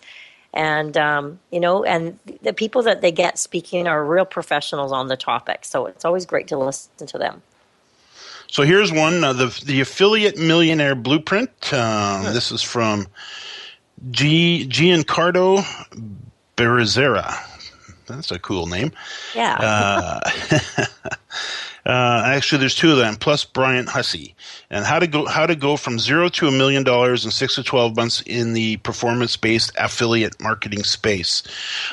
And 0.53 0.95
um, 0.95 1.39
you 1.51 1.59
know, 1.59 1.83
and 1.83 2.17
the 2.41 2.53
people 2.53 2.83
that 2.83 3.01
they 3.01 3.11
get 3.11 3.37
speaking 3.37 3.85
are 3.85 4.05
real 4.05 4.23
professionals 4.23 4.93
on 4.93 5.09
the 5.09 5.17
topic, 5.17 5.65
so 5.65 5.87
it's 5.87 6.05
always 6.05 6.25
great 6.25 6.47
to 6.47 6.57
listen 6.57 7.05
to 7.05 7.17
them. 7.17 7.41
So 8.47 8.63
here's 8.63 8.93
one 8.93 9.25
uh, 9.25 9.33
the 9.33 9.47
the 9.65 9.81
affiliate 9.81 10.37
millionaire 10.37 10.95
blueprint. 10.95 11.51
Uh, 11.73 12.31
this 12.31 12.53
is 12.53 12.61
from 12.61 13.07
G 14.09 14.65
Giancarlo 14.69 15.65
Berizera. 16.55 17.35
That's 18.05 18.31
a 18.31 18.39
cool 18.39 18.67
name. 18.67 18.93
Yeah. 19.35 19.57
Uh, 19.59 20.55
uh, 21.87 22.23
actually, 22.25 22.59
there's 22.59 22.75
two 22.75 22.91
of 22.91 22.97
them, 22.97 23.15
plus 23.15 23.45
Bryant 23.45 23.87
Hussey, 23.87 24.35
and 24.69 24.83
how 24.83 24.99
to 24.99 25.07
go 25.07 25.25
how 25.25 25.45
to 25.45 25.55
go 25.55 25.77
from 25.77 25.99
zero 25.99 26.27
to 26.29 26.47
a 26.47 26.51
million 26.51 26.83
dollars 26.83 27.23
in 27.23 27.31
six 27.31 27.55
to 27.55 27.63
twelve 27.63 27.95
months 27.95 28.21
in 28.25 28.51
the 28.51 28.75
performance 28.77 29.37
based 29.37 29.71
affiliate 29.79 30.39
marketing 30.41 30.83
space. 30.83 31.43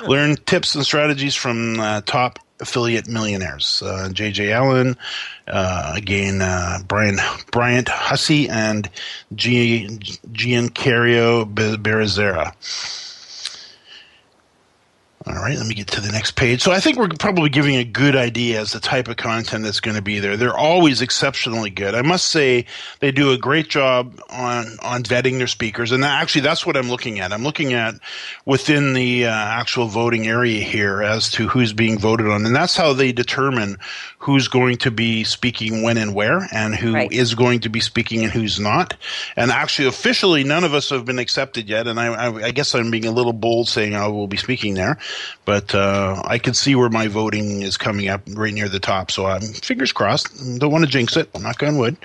Learn 0.05 0.35
tips 0.47 0.75
and 0.75 0.85
strategies 0.85 1.37
from 1.37 1.79
uh, 1.79 2.01
top 2.01 2.41
affiliate 2.59 3.07
millionaires. 3.07 3.83
Uh, 3.85 4.09
J.J. 4.13 4.53
Allen, 4.53 4.97
uh, 5.47 5.93
again, 5.97 6.43
uh, 6.43 6.79
Brian 6.89 7.19
Bryant 7.53 7.89
Hussey, 7.89 8.49
and 8.49 8.91
G- 9.37 9.87
Giancarlo 10.33 11.45
Berizera. 11.55 12.53
All 15.27 15.33
right, 15.37 15.57
let 15.57 15.67
me 15.67 15.73
get 15.73 15.87
to 15.89 16.03
the 16.03 16.13
next 16.13 16.33
page. 16.33 16.63
So 16.63 16.71
I 16.71 16.81
think 16.81 16.99
we're 16.99 17.09
probably 17.09 17.49
giving 17.49 17.77
a 17.77 17.85
good 17.85 18.15
idea 18.15 18.61
as 18.61 18.73
the 18.73 18.81
type 18.81 19.09
of 19.09 19.17
content 19.17 19.65
that's 19.65 19.81
going 19.81 19.97
to 19.97 20.03
be 20.03 20.19
there. 20.19 20.37
They're 20.37 20.57
always 20.57 21.01
exceptionally 21.01 21.71
good. 21.71 21.95
I 21.95 22.03
must 22.03 22.27
say 22.29 22.67
they 23.01 23.11
do 23.11 23.33
a 23.33 23.39
great 23.39 23.71
job 23.71 24.21
on 24.29 24.77
on 24.83 25.03
vetting 25.03 25.39
their 25.39 25.47
speakers, 25.47 25.93
and 25.93 26.05
actually 26.05 26.43
that's 26.43 26.67
what 26.67 26.77
I'm 26.77 26.91
looking 26.91 27.21
at. 27.21 27.33
I'm 27.33 27.43
looking 27.43 27.73
at 27.73 27.95
within 28.45 28.93
the 28.93 29.25
uh, 29.25 29.31
actual 29.31 29.87
voting 29.87 30.27
area 30.27 30.61
here 30.61 31.03
as 31.03 31.31
to 31.33 31.49
who's 31.49 31.73
being 31.73 31.99
voted 31.99 32.29
on, 32.29 32.45
and 32.45 32.55
that's 32.55 32.77
how 32.77 32.93
they 32.93 33.11
determine 33.11 33.79
who's 34.19 34.49
going 34.49 34.77
to 34.79 34.91
be 34.91 35.25
speaking 35.25 35.83
when 35.83 35.97
and 35.97 36.15
where, 36.15 36.47
and 36.53 36.75
who 36.75 36.95
Right. 36.95 37.13
is 37.13 37.35
going 37.35 37.61
to 37.61 37.69
be 37.69 37.81
speaking 37.81 38.23
and 38.25 38.33
who's 38.33 38.59
not. 38.61 38.95
And 39.37 39.51
actually, 39.51 39.89
officially, 39.89 40.45
none 40.45 40.65
of 40.65 40.73
us 40.75 40.91
have 40.91 41.05
been 41.05 41.19
accepted 41.19 41.69
yet. 41.69 41.87
And 41.87 41.99
I, 42.01 42.07
I, 42.07 42.45
I 42.47 42.51
guess 42.51 42.75
I'm 42.75 42.91
being 42.91 43.05
a 43.05 43.11
little 43.11 43.35
bold 43.35 43.69
saying 43.69 43.95
I 43.95 44.07
will 44.09 44.27
be 44.27 44.39
speaking 44.39 44.75
there, 44.75 44.99
but 45.45 45.75
uh, 45.75 46.23
I 46.25 46.39
can 46.39 46.55
see 46.55 46.75
where 46.75 46.91
my 46.91 47.09
voting 47.09 47.63
is 47.63 47.77
coming 47.77 48.09
up 48.09 48.23
right 48.29 48.53
near 48.53 48.69
the 48.69 48.81
top. 48.81 49.11
So 49.11 49.27
I'm 49.27 49.43
fingers 49.43 49.93
crossed. 49.93 50.59
Don't 50.59 50.73
want 50.73 50.85
to 50.85 50.91
jinx 50.91 51.17
it. 51.17 51.29
Knock 51.39 51.63
on 51.63 51.79
wood. 51.79 51.97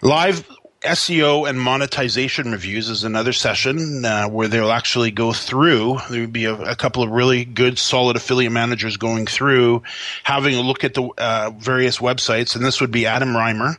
Live 0.00 0.48
SEO 0.82 1.48
and 1.48 1.60
monetization 1.60 2.52
reviews 2.52 2.88
is 2.88 3.02
another 3.02 3.32
session 3.32 4.04
uh, 4.04 4.28
where 4.28 4.46
they'll 4.46 4.70
actually 4.70 5.10
go 5.10 5.32
through. 5.32 5.98
There 6.08 6.20
would 6.20 6.32
be 6.32 6.44
a, 6.44 6.54
a 6.54 6.76
couple 6.76 7.02
of 7.02 7.10
really 7.10 7.44
good, 7.44 7.78
solid 7.78 8.16
affiliate 8.16 8.52
managers 8.52 8.96
going 8.96 9.26
through, 9.26 9.82
having 10.22 10.54
a 10.54 10.60
look 10.60 10.84
at 10.84 10.94
the 10.94 11.08
uh, 11.18 11.50
various 11.56 11.98
websites, 11.98 12.54
and 12.54 12.64
this 12.64 12.80
would 12.80 12.92
be 12.92 13.06
Adam 13.06 13.30
Riemer, 13.30 13.76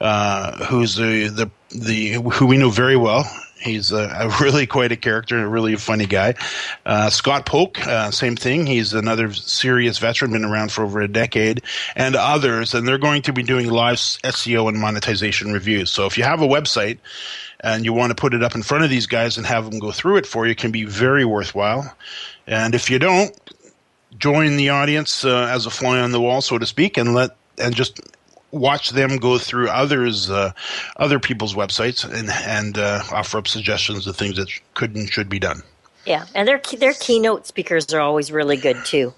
uh, 0.00 0.64
who's 0.64 0.96
the, 0.96 1.28
the 1.28 1.50
the 1.70 2.12
who 2.32 2.46
we 2.46 2.56
know 2.58 2.70
very 2.70 2.96
well. 2.96 3.24
He's 3.62 3.92
a, 3.92 4.08
a 4.08 4.28
really 4.40 4.66
quite 4.66 4.92
a 4.92 4.96
character, 4.96 5.36
and 5.36 5.44
a 5.44 5.48
really 5.48 5.76
funny 5.76 6.06
guy. 6.06 6.34
Uh, 6.84 7.10
Scott 7.10 7.46
Polk, 7.46 7.84
uh, 7.86 8.10
same 8.10 8.36
thing. 8.36 8.66
He's 8.66 8.92
another 8.92 9.32
serious 9.32 9.98
veteran, 9.98 10.32
been 10.32 10.44
around 10.44 10.72
for 10.72 10.84
over 10.84 11.00
a 11.00 11.08
decade, 11.08 11.62
and 11.96 12.16
others. 12.16 12.74
And 12.74 12.86
they're 12.86 12.98
going 12.98 13.22
to 13.22 13.32
be 13.32 13.42
doing 13.42 13.68
live 13.68 13.98
SEO 13.98 14.68
and 14.68 14.78
monetization 14.78 15.52
reviews. 15.52 15.90
So 15.90 16.06
if 16.06 16.18
you 16.18 16.24
have 16.24 16.42
a 16.42 16.46
website 16.46 16.98
and 17.60 17.84
you 17.84 17.92
want 17.92 18.10
to 18.10 18.14
put 18.14 18.34
it 18.34 18.42
up 18.42 18.54
in 18.54 18.62
front 18.62 18.84
of 18.84 18.90
these 18.90 19.06
guys 19.06 19.36
and 19.36 19.46
have 19.46 19.70
them 19.70 19.78
go 19.78 19.92
through 19.92 20.16
it 20.16 20.26
for 20.26 20.44
you, 20.46 20.52
it 20.52 20.58
can 20.58 20.72
be 20.72 20.84
very 20.84 21.24
worthwhile. 21.24 21.94
And 22.46 22.74
if 22.74 22.90
you 22.90 22.98
don't, 22.98 23.32
join 24.18 24.56
the 24.56 24.70
audience 24.70 25.24
uh, 25.24 25.48
as 25.50 25.66
a 25.66 25.70
fly 25.70 26.00
on 26.00 26.12
the 26.12 26.20
wall, 26.20 26.40
so 26.40 26.58
to 26.58 26.66
speak, 26.66 26.96
and 26.96 27.14
let 27.14 27.36
and 27.58 27.74
just 27.74 28.00
watch 28.52 28.90
them 28.90 29.16
go 29.16 29.38
through 29.38 29.68
others 29.68 30.30
uh, 30.30 30.52
other 30.96 31.18
people's 31.18 31.54
websites 31.54 32.04
and 32.04 32.30
and 32.30 32.78
uh, 32.78 33.02
offer 33.10 33.38
up 33.38 33.48
suggestions 33.48 34.06
of 34.06 34.16
things 34.16 34.36
that 34.36 34.48
could 34.74 34.94
and 34.94 35.10
should 35.10 35.28
be 35.28 35.38
done. 35.38 35.62
Yeah, 36.06 36.26
and 36.34 36.46
their 36.46 36.60
their 36.78 36.94
keynote 36.94 37.46
speakers 37.46 37.92
are 37.92 38.00
always 38.00 38.30
really 38.30 38.56
good 38.56 38.84
too. 38.84 39.14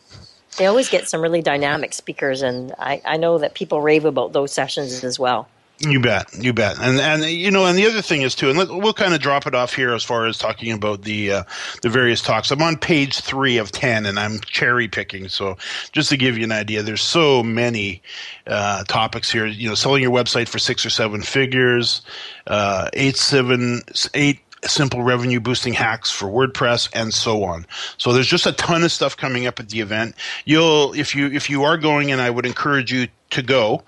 They 0.57 0.67
always 0.67 0.89
get 0.89 1.09
some 1.09 1.21
really 1.21 1.43
dynamic 1.43 1.93
speakers, 1.93 2.43
and 2.43 2.73
I, 2.79 3.03
I 3.05 3.17
know 3.17 3.39
that 3.39 3.55
people 3.55 3.81
rave 3.81 4.05
about 4.05 4.33
those 4.33 4.53
sessions 4.53 5.03
as 5.03 5.19
well. 5.19 5.49
You 5.91 6.01
bet, 6.01 6.35
you 6.39 6.53
bet, 6.53 6.79
and 6.81 6.99
and 6.99 7.25
you 7.25 7.51
know, 7.51 7.67
and 7.67 7.77
the 7.77 7.87
other 7.87 8.01
thing 8.01 8.23
is 8.23 8.35
too, 8.35 8.49
and 8.49 8.59
let, 8.59 8.69
we'll 8.69 8.95
kind 8.95 9.13
of 9.13 9.21
drop 9.21 9.47
it 9.47 9.55
off 9.55 9.75
here 9.75 9.93
as 9.93 10.03
far 10.03 10.27
as 10.27 10.39
talking 10.39 10.73
about 10.73 11.03
the 11.03 11.31
uh, 11.33 11.43
the 11.83 11.91
various 11.91 12.23
talks. 12.23 12.51
I'm 12.51 12.63
on 12.63 12.77
page 12.77 13.21
three 13.21 13.59
of 13.59 13.71
ten, 13.71 14.07
and 14.07 14.19
I'm 14.19 14.41
cherry 14.41 14.89
picking. 14.89 15.29
So 15.29 15.57
just 15.93 16.09
to 16.11 16.17
give 16.17 16.39
you 16.39 16.45
an 16.45 16.53
idea, 16.53 16.83
there's 16.83 17.03
so 17.03 17.43
many 17.43 18.03
uh, 18.47 18.85
topics 18.85 19.31
here. 19.31 19.47
You 19.47 19.69
know, 19.69 19.75
selling 19.75 20.03
your 20.03 20.13
website 20.13 20.49
for 20.49 20.59
six 20.59 20.87
or 20.87 20.91
seven 20.91 21.23
figures, 21.23 22.03
uh, 22.47 22.89
eight 22.95 23.17
seven 23.17 23.83
eight 24.15 24.41
simple 24.67 25.03
revenue 25.03 25.41
boosting 25.41 25.75
hacks 25.75 26.11
for 26.11 26.27
WordPress 26.27 26.89
and 26.95 27.13
so 27.13 27.45
on. 27.45 27.67
So 27.99 28.13
there's 28.13 28.27
just 28.27 28.47
a 28.47 28.53
ton 28.53 28.83
of 28.83 28.93
stuff 28.93 29.17
coming 29.17 29.47
up 29.47 29.61
at 29.61 29.69
the 29.69 29.81
event. 29.81 30.15
You'll 30.45 30.95
if 30.95 31.15
you 31.15 31.27
if 31.27 31.51
you 31.51 31.65
are 31.65 31.77
going 31.77 32.11
and 32.11 32.21
I 32.21 32.31
would 32.31 32.47
encourage 32.47 32.93
you 32.93 33.09
to 33.31 33.43
go. 33.43 33.83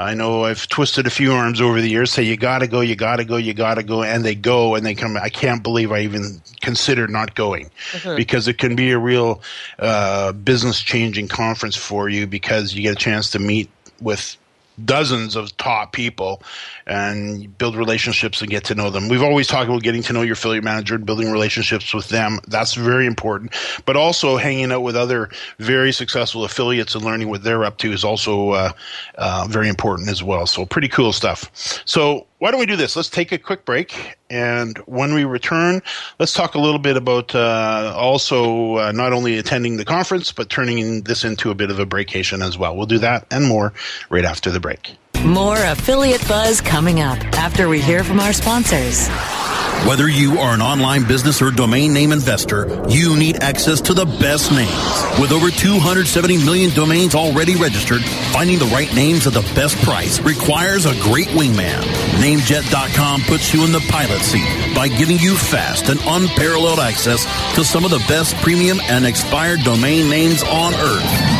I 0.00 0.14
know 0.14 0.44
I've 0.44 0.66
twisted 0.68 1.06
a 1.06 1.10
few 1.10 1.32
arms 1.32 1.60
over 1.60 1.80
the 1.80 1.88
years, 1.88 2.10
say 2.10 2.22
you 2.22 2.36
gotta 2.36 2.66
go, 2.66 2.80
you 2.80 2.96
gotta 2.96 3.24
go, 3.24 3.36
you 3.36 3.52
gotta 3.54 3.82
go, 3.82 4.02
and 4.02 4.24
they 4.24 4.34
go 4.34 4.74
and 4.74 4.84
they 4.84 4.94
come. 4.94 5.16
I 5.16 5.28
can't 5.28 5.62
believe 5.62 5.92
I 5.92 6.00
even 6.00 6.40
considered 6.60 7.10
not 7.10 7.34
going 7.34 7.70
Mhm. 7.92 8.16
because 8.16 8.48
it 8.48 8.56
can 8.58 8.74
be 8.76 8.90
a 8.92 8.98
real 8.98 9.42
uh, 9.78 10.32
business 10.32 10.80
changing 10.80 11.28
conference 11.28 11.76
for 11.76 12.08
you 12.08 12.26
because 12.26 12.74
you 12.74 12.82
get 12.82 12.92
a 12.92 12.96
chance 12.96 13.30
to 13.30 13.38
meet 13.38 13.68
with 14.00 14.36
dozens 14.84 15.36
of 15.36 15.56
top 15.56 15.92
people 15.92 16.42
and 16.86 17.56
build 17.58 17.76
relationships 17.76 18.40
and 18.40 18.50
get 18.50 18.64
to 18.64 18.74
know 18.74 18.90
them. 18.90 19.08
We've 19.08 19.22
always 19.22 19.46
talked 19.46 19.68
about 19.68 19.82
getting 19.82 20.02
to 20.04 20.12
know 20.12 20.22
your 20.22 20.32
affiliate 20.34 20.64
manager 20.64 20.94
and 20.94 21.04
building 21.04 21.30
relationships 21.30 21.92
with 21.94 22.08
them. 22.08 22.40
That's 22.48 22.74
very 22.74 23.06
important. 23.06 23.54
But 23.84 23.96
also 23.96 24.36
hanging 24.36 24.72
out 24.72 24.82
with 24.82 24.96
other 24.96 25.30
very 25.58 25.92
successful 25.92 26.44
affiliates 26.44 26.94
and 26.94 27.04
learning 27.04 27.28
what 27.28 27.42
they're 27.42 27.64
up 27.64 27.78
to 27.78 27.92
is 27.92 28.04
also 28.04 28.50
uh, 28.50 28.72
uh, 29.16 29.46
very 29.48 29.68
important 29.68 30.08
as 30.08 30.22
well. 30.22 30.46
So 30.46 30.66
pretty 30.66 30.88
cool 30.88 31.12
stuff. 31.12 31.50
So 31.84 32.26
why 32.40 32.50
don't 32.50 32.58
we 32.58 32.66
do 32.66 32.76
this? 32.76 32.96
Let's 32.96 33.10
take 33.10 33.32
a 33.32 33.38
quick 33.38 33.66
break. 33.66 34.16
And 34.30 34.78
when 34.86 35.12
we 35.12 35.24
return, 35.24 35.82
let's 36.18 36.32
talk 36.32 36.54
a 36.54 36.58
little 36.58 36.78
bit 36.78 36.96
about 36.96 37.34
uh, 37.34 37.92
also 37.94 38.76
uh, 38.76 38.92
not 38.92 39.12
only 39.12 39.36
attending 39.36 39.76
the 39.76 39.84
conference, 39.84 40.32
but 40.32 40.48
turning 40.48 41.02
this 41.02 41.22
into 41.22 41.50
a 41.50 41.54
bit 41.54 41.70
of 41.70 41.78
a 41.78 41.86
breakation 41.86 42.40
as 42.40 42.56
well. 42.56 42.74
We'll 42.74 42.86
do 42.86 42.98
that 42.98 43.26
and 43.30 43.46
more 43.46 43.74
right 44.08 44.24
after 44.24 44.50
the 44.50 44.58
break. 44.58 44.96
More 45.24 45.62
affiliate 45.62 46.26
buzz 46.26 46.62
coming 46.62 47.00
up 47.00 47.18
after 47.36 47.68
we 47.68 47.80
hear 47.80 48.02
from 48.02 48.20
our 48.20 48.32
sponsors. 48.32 49.06
Whether 49.86 50.08
you 50.08 50.38
are 50.38 50.54
an 50.54 50.62
online 50.62 51.06
business 51.06 51.42
or 51.42 51.50
domain 51.50 51.92
name 51.92 52.12
investor, 52.12 52.82
you 52.88 53.16
need 53.18 53.42
access 53.42 53.82
to 53.82 53.94
the 53.94 54.06
best 54.06 54.50
names. 54.50 55.20
With 55.20 55.32
over 55.32 55.50
270 55.50 56.44
million 56.44 56.70
domains 56.70 57.14
already 57.14 57.54
registered, 57.56 58.02
finding 58.32 58.58
the 58.58 58.66
right 58.66 58.92
names 58.94 59.26
at 59.26 59.34
the 59.34 59.42
best 59.54 59.76
price 59.84 60.20
requires 60.20 60.86
a 60.86 60.98
great 61.02 61.28
wingman. 61.28 61.82
Namejet.com 62.20 63.22
puts 63.22 63.52
you 63.52 63.64
in 63.64 63.72
the 63.72 63.86
pilot 63.90 64.22
seat 64.22 64.74
by 64.74 64.88
giving 64.88 65.18
you 65.18 65.36
fast 65.36 65.90
and 65.90 66.00
unparalleled 66.04 66.80
access 66.80 67.24
to 67.56 67.64
some 67.64 67.84
of 67.84 67.90
the 67.90 68.04
best 68.08 68.34
premium 68.36 68.80
and 68.84 69.04
expired 69.04 69.60
domain 69.64 70.08
names 70.08 70.42
on 70.42 70.72
earth. 70.74 71.39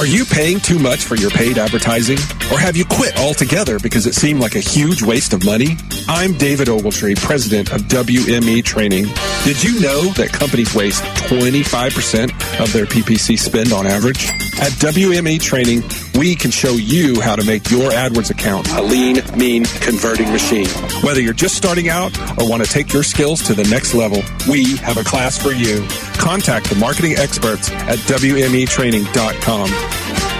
Are 0.00 0.06
you 0.06 0.24
paying 0.24 0.60
too 0.60 0.78
much 0.78 1.04
for 1.04 1.14
your 1.14 1.28
paid 1.28 1.58
advertising? 1.58 2.16
Or 2.50 2.58
have 2.58 2.74
you 2.74 2.86
quit 2.86 3.18
altogether 3.18 3.78
because 3.78 4.06
it 4.06 4.14
seemed 4.14 4.40
like 4.40 4.54
a 4.54 4.60
huge 4.60 5.02
waste 5.02 5.34
of 5.34 5.44
money? 5.44 5.76
I'm 6.08 6.32
David 6.32 6.68
Ogletree, 6.68 7.20
president 7.20 7.70
of 7.70 7.82
WME 7.82 8.64
Training. 8.64 9.08
Did 9.44 9.62
you 9.62 9.78
know 9.78 10.04
that 10.14 10.30
companies 10.32 10.74
waste 10.74 11.02
25% 11.28 12.30
of 12.60 12.72
their 12.72 12.86
PPC 12.86 13.38
spend 13.38 13.74
on 13.74 13.86
average? 13.86 14.30
At 14.60 14.72
WME 14.72 15.40
Training, 15.40 15.82
we 16.18 16.34
can 16.34 16.50
show 16.50 16.72
you 16.72 17.18
how 17.22 17.34
to 17.34 17.42
make 17.44 17.70
your 17.70 17.92
AdWords 17.92 18.30
account 18.30 18.68
a 18.72 18.82
lean, 18.82 19.22
mean, 19.34 19.64
converting 19.64 20.30
machine. 20.30 20.68
Whether 21.02 21.22
you're 21.22 21.32
just 21.32 21.56
starting 21.56 21.88
out 21.88 22.14
or 22.38 22.46
want 22.46 22.62
to 22.62 22.70
take 22.70 22.92
your 22.92 23.02
skills 23.02 23.40
to 23.44 23.54
the 23.54 23.64
next 23.64 23.94
level, 23.94 24.22
we 24.50 24.76
have 24.76 24.98
a 24.98 25.04
class 25.04 25.42
for 25.42 25.52
you. 25.52 25.86
Contact 26.18 26.68
the 26.68 26.76
marketing 26.76 27.14
experts 27.16 27.70
at 27.70 27.98
WMEtraining.com. 28.00 30.39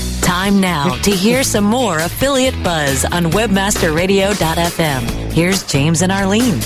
Time 0.21 0.59
now 0.59 0.95
to 1.01 1.11
hear 1.11 1.43
some 1.43 1.63
more 1.63 1.99
affiliate 1.99 2.61
buzz 2.63 3.05
on 3.05 3.25
webmasterradio.fm. 3.25 5.31
Here's 5.31 5.63
James 5.63 6.01
and 6.01 6.11
Arlene. 6.11 6.59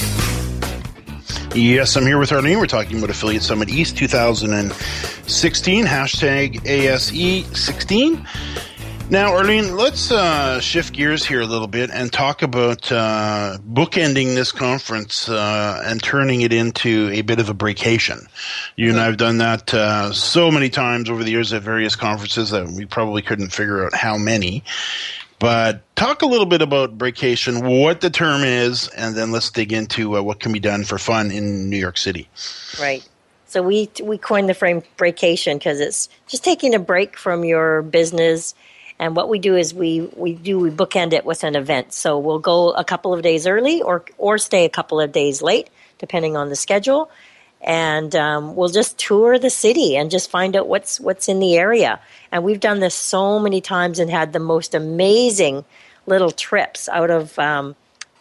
Yes, 1.53 1.95
I'm 1.95 2.05
here 2.05 2.17
with 2.17 2.31
Arlene. 2.31 2.59
We're 2.59 2.65
talking 2.65 2.97
about 2.97 3.09
Affiliate 3.09 3.41
Summit 3.41 3.69
East 3.69 3.97
2016, 3.97 5.85
hashtag 5.85 6.59
ASE16. 6.61 8.25
Now, 9.07 9.35
Arlene, 9.35 9.75
let's 9.75 10.11
uh, 10.11 10.59
shift 10.59 10.91
gears 10.93 11.23
here 11.23 11.41
a 11.41 11.45
little 11.45 11.67
bit 11.67 11.91
and 11.91 12.11
talk 12.11 12.41
about 12.41 12.91
uh, 12.91 13.59
bookending 13.59 14.33
this 14.33 14.51
conference 14.51 15.29
uh, 15.29 15.83
and 15.85 16.01
turning 16.01 16.41
it 16.41 16.51
into 16.51 17.11
a 17.11 17.21
bit 17.21 17.39
of 17.39 17.47
a 17.47 17.53
breakation. 17.53 18.27
You 18.75 18.89
and 18.89 18.99
I 18.99 19.05
have 19.05 19.17
done 19.17 19.37
that 19.37 19.71
uh, 19.75 20.11
so 20.11 20.49
many 20.49 20.69
times 20.69 21.07
over 21.07 21.23
the 21.23 21.29
years 21.29 21.53
at 21.53 21.61
various 21.61 21.95
conferences 21.95 22.49
that 22.49 22.67
we 22.67 22.85
probably 22.85 23.21
couldn't 23.21 23.49
figure 23.49 23.85
out 23.85 23.93
how 23.93 24.17
many. 24.17 24.63
But 25.37 25.83
talk 25.95 26.23
a 26.23 26.25
little 26.25 26.47
bit 26.47 26.63
about 26.63 26.97
breakation, 26.97 27.63
what 27.63 28.01
the 28.01 28.09
term 28.09 28.43
is, 28.43 28.87
and 28.87 29.15
then 29.15 29.31
let's 29.31 29.51
dig 29.51 29.71
into 29.71 30.17
uh, 30.17 30.23
what 30.23 30.39
can 30.39 30.51
be 30.51 30.59
done 30.59 30.83
for 30.83 30.97
fun 30.97 31.29
in 31.29 31.69
New 31.69 31.77
York 31.77 31.97
City. 31.99 32.27
Right. 32.81 33.07
So 33.45 33.61
we 33.61 33.87
we 34.01 34.17
coined 34.17 34.49
the 34.49 34.55
frame 34.55 34.81
breakation 34.97 35.59
because 35.59 35.79
it's 35.79 36.09
just 36.27 36.43
taking 36.43 36.73
a 36.73 36.79
break 36.79 37.15
from 37.15 37.45
your 37.45 37.83
business 37.83 38.55
and 38.97 39.15
what 39.15 39.27
we 39.27 39.39
do 39.39 39.55
is 39.55 39.73
we, 39.73 40.01
we 40.15 40.33
do 40.33 40.59
we 40.59 40.69
bookend 40.69 41.13
it 41.13 41.25
with 41.25 41.43
an 41.43 41.55
event. 41.55 41.91
So 41.91 42.17
we'll 42.17 42.39
go 42.39 42.71
a 42.71 42.83
couple 42.83 43.13
of 43.13 43.21
days 43.21 43.45
early 43.45 43.81
or 43.81 44.05
or 44.17 44.37
stay 44.37 44.65
a 44.65 44.69
couple 44.69 45.01
of 45.01 45.11
days 45.11 45.41
late, 45.41 45.69
depending 45.97 46.37
on 46.37 46.49
the 46.49 46.55
schedule. 46.55 47.09
And 47.61 48.15
um, 48.15 48.55
we'll 48.55 48.69
just 48.69 48.97
tour 48.97 49.39
the 49.39 49.49
city 49.49 49.97
and 49.97 50.11
just 50.11 50.29
find 50.29 50.55
out 50.55 50.67
what's 50.67 50.99
what's 50.99 51.27
in 51.27 51.39
the 51.39 51.57
area. 51.57 51.99
And 52.31 52.43
we've 52.43 52.59
done 52.59 52.79
this 52.79 52.95
so 52.95 53.39
many 53.39 53.59
times 53.59 53.99
and 53.99 54.09
had 54.09 54.31
the 54.31 54.39
most 54.39 54.73
amazing 54.73 55.65
little 56.05 56.31
trips 56.31 56.87
out 56.87 57.09
of 57.09 57.37
um, 57.37 57.75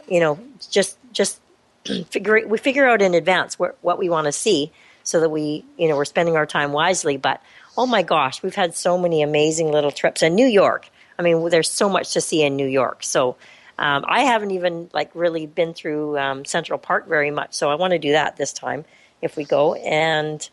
you 0.09 0.19
know 0.19 0.41
just 0.71 0.99
just 1.13 1.41
figure 2.11 2.47
we 2.49 2.59
figure 2.59 2.89
out 2.89 3.01
in 3.01 3.15
advance 3.15 3.59
what, 3.59 3.79
what 3.81 3.99
we 3.99 4.09
want 4.09 4.25
to 4.25 4.33
see 4.33 4.73
so 5.05 5.21
that 5.21 5.29
we 5.29 5.65
you 5.77 5.89
know 5.89 5.97
we're 5.97 6.05
spending 6.05 6.37
our 6.37 6.47
time 6.47 6.73
wisely. 6.73 7.17
But 7.17 7.41
oh 7.77 7.87
my 7.87 8.03
gosh, 8.03 8.43
we've 8.43 8.55
had 8.55 8.75
so 8.75 8.99
many 8.99 9.23
amazing 9.23 9.71
little 9.71 9.91
trips. 9.91 10.23
And 10.23 10.35
New 10.35 10.47
York, 10.47 10.89
I 11.19 11.23
mean, 11.23 11.49
there's 11.49 11.71
so 11.71 11.89
much 11.89 12.13
to 12.13 12.21
see 12.21 12.43
in 12.43 12.57
New 12.57 12.67
York. 12.67 13.03
So 13.03 13.37
um, 13.79 14.05
I 14.07 14.21
haven't 14.21 14.53
even 14.53 14.91
like 14.93 15.11
really 15.15 15.47
been 15.47 15.75
through 15.75 16.19
um, 16.19 16.45
Central 16.45 16.79
Park 16.79 17.09
very 17.09 17.31
much. 17.31 17.55
So 17.55 17.71
I 17.71 17.75
want 17.75 17.93
to 17.93 17.99
do 17.99 18.13
that 18.13 18.37
this 18.37 18.53
time 18.53 18.85
if 19.21 19.37
we 19.37 19.45
go. 19.45 19.75
And 19.75 20.49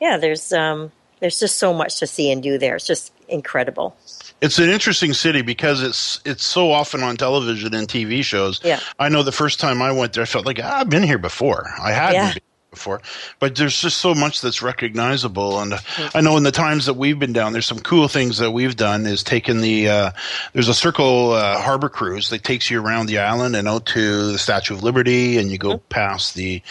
yeah, 0.00 0.16
there's 0.16 0.52
um, 0.52 0.92
there's 1.20 1.40
just 1.40 1.58
so 1.58 1.72
much 1.72 1.98
to 1.98 2.06
see 2.06 2.30
and 2.30 2.42
do 2.42 2.58
there. 2.58 2.76
It's 2.76 2.86
just 2.86 3.12
incredible. 3.28 3.96
It's 4.40 4.58
an 4.58 4.68
interesting 4.68 5.12
city 5.12 5.42
because 5.42 5.82
it's 5.82 6.20
it's 6.24 6.44
so 6.44 6.70
often 6.70 7.02
on 7.02 7.16
television 7.16 7.74
and 7.74 7.88
TV 7.88 8.22
shows. 8.22 8.60
Yeah. 8.64 8.80
I 8.98 9.08
know 9.08 9.22
the 9.22 9.32
first 9.32 9.60
time 9.60 9.82
I 9.82 9.92
went 9.92 10.12
there, 10.14 10.22
I 10.22 10.26
felt 10.26 10.46
like 10.46 10.60
ah, 10.62 10.80
I've 10.80 10.90
been 10.90 11.02
here 11.02 11.18
before. 11.18 11.70
I 11.80 11.92
hadn't. 11.92 12.14
Yeah. 12.14 12.32
Been 12.34 12.42
before, 12.74 13.00
but 13.38 13.56
there's 13.56 13.80
just 13.80 13.98
so 13.98 14.14
much 14.14 14.40
that's 14.40 14.62
recognizable. 14.62 15.60
And 15.60 15.74
I 16.14 16.20
know 16.20 16.36
in 16.36 16.42
the 16.42 16.52
times 16.52 16.86
that 16.86 16.94
we've 16.94 17.18
been 17.18 17.32
down, 17.32 17.52
there's 17.52 17.66
some 17.66 17.80
cool 17.80 18.08
things 18.08 18.38
that 18.38 18.50
we've 18.50 18.76
done. 18.76 19.06
Is 19.06 19.22
taken 19.22 19.60
the 19.60 19.88
uh, 19.88 20.10
there's 20.52 20.68
a 20.68 20.74
Circle 20.74 21.32
uh, 21.32 21.60
Harbor 21.60 21.88
cruise 21.88 22.30
that 22.30 22.44
takes 22.44 22.70
you 22.70 22.82
around 22.82 23.06
the 23.06 23.18
island 23.18 23.56
and 23.56 23.66
out 23.68 23.86
to 23.86 24.32
the 24.32 24.38
Statue 24.38 24.74
of 24.74 24.82
Liberty, 24.82 25.38
and 25.38 25.50
you 25.50 25.58
go 25.58 25.78
past 25.78 26.34
the, 26.34 26.62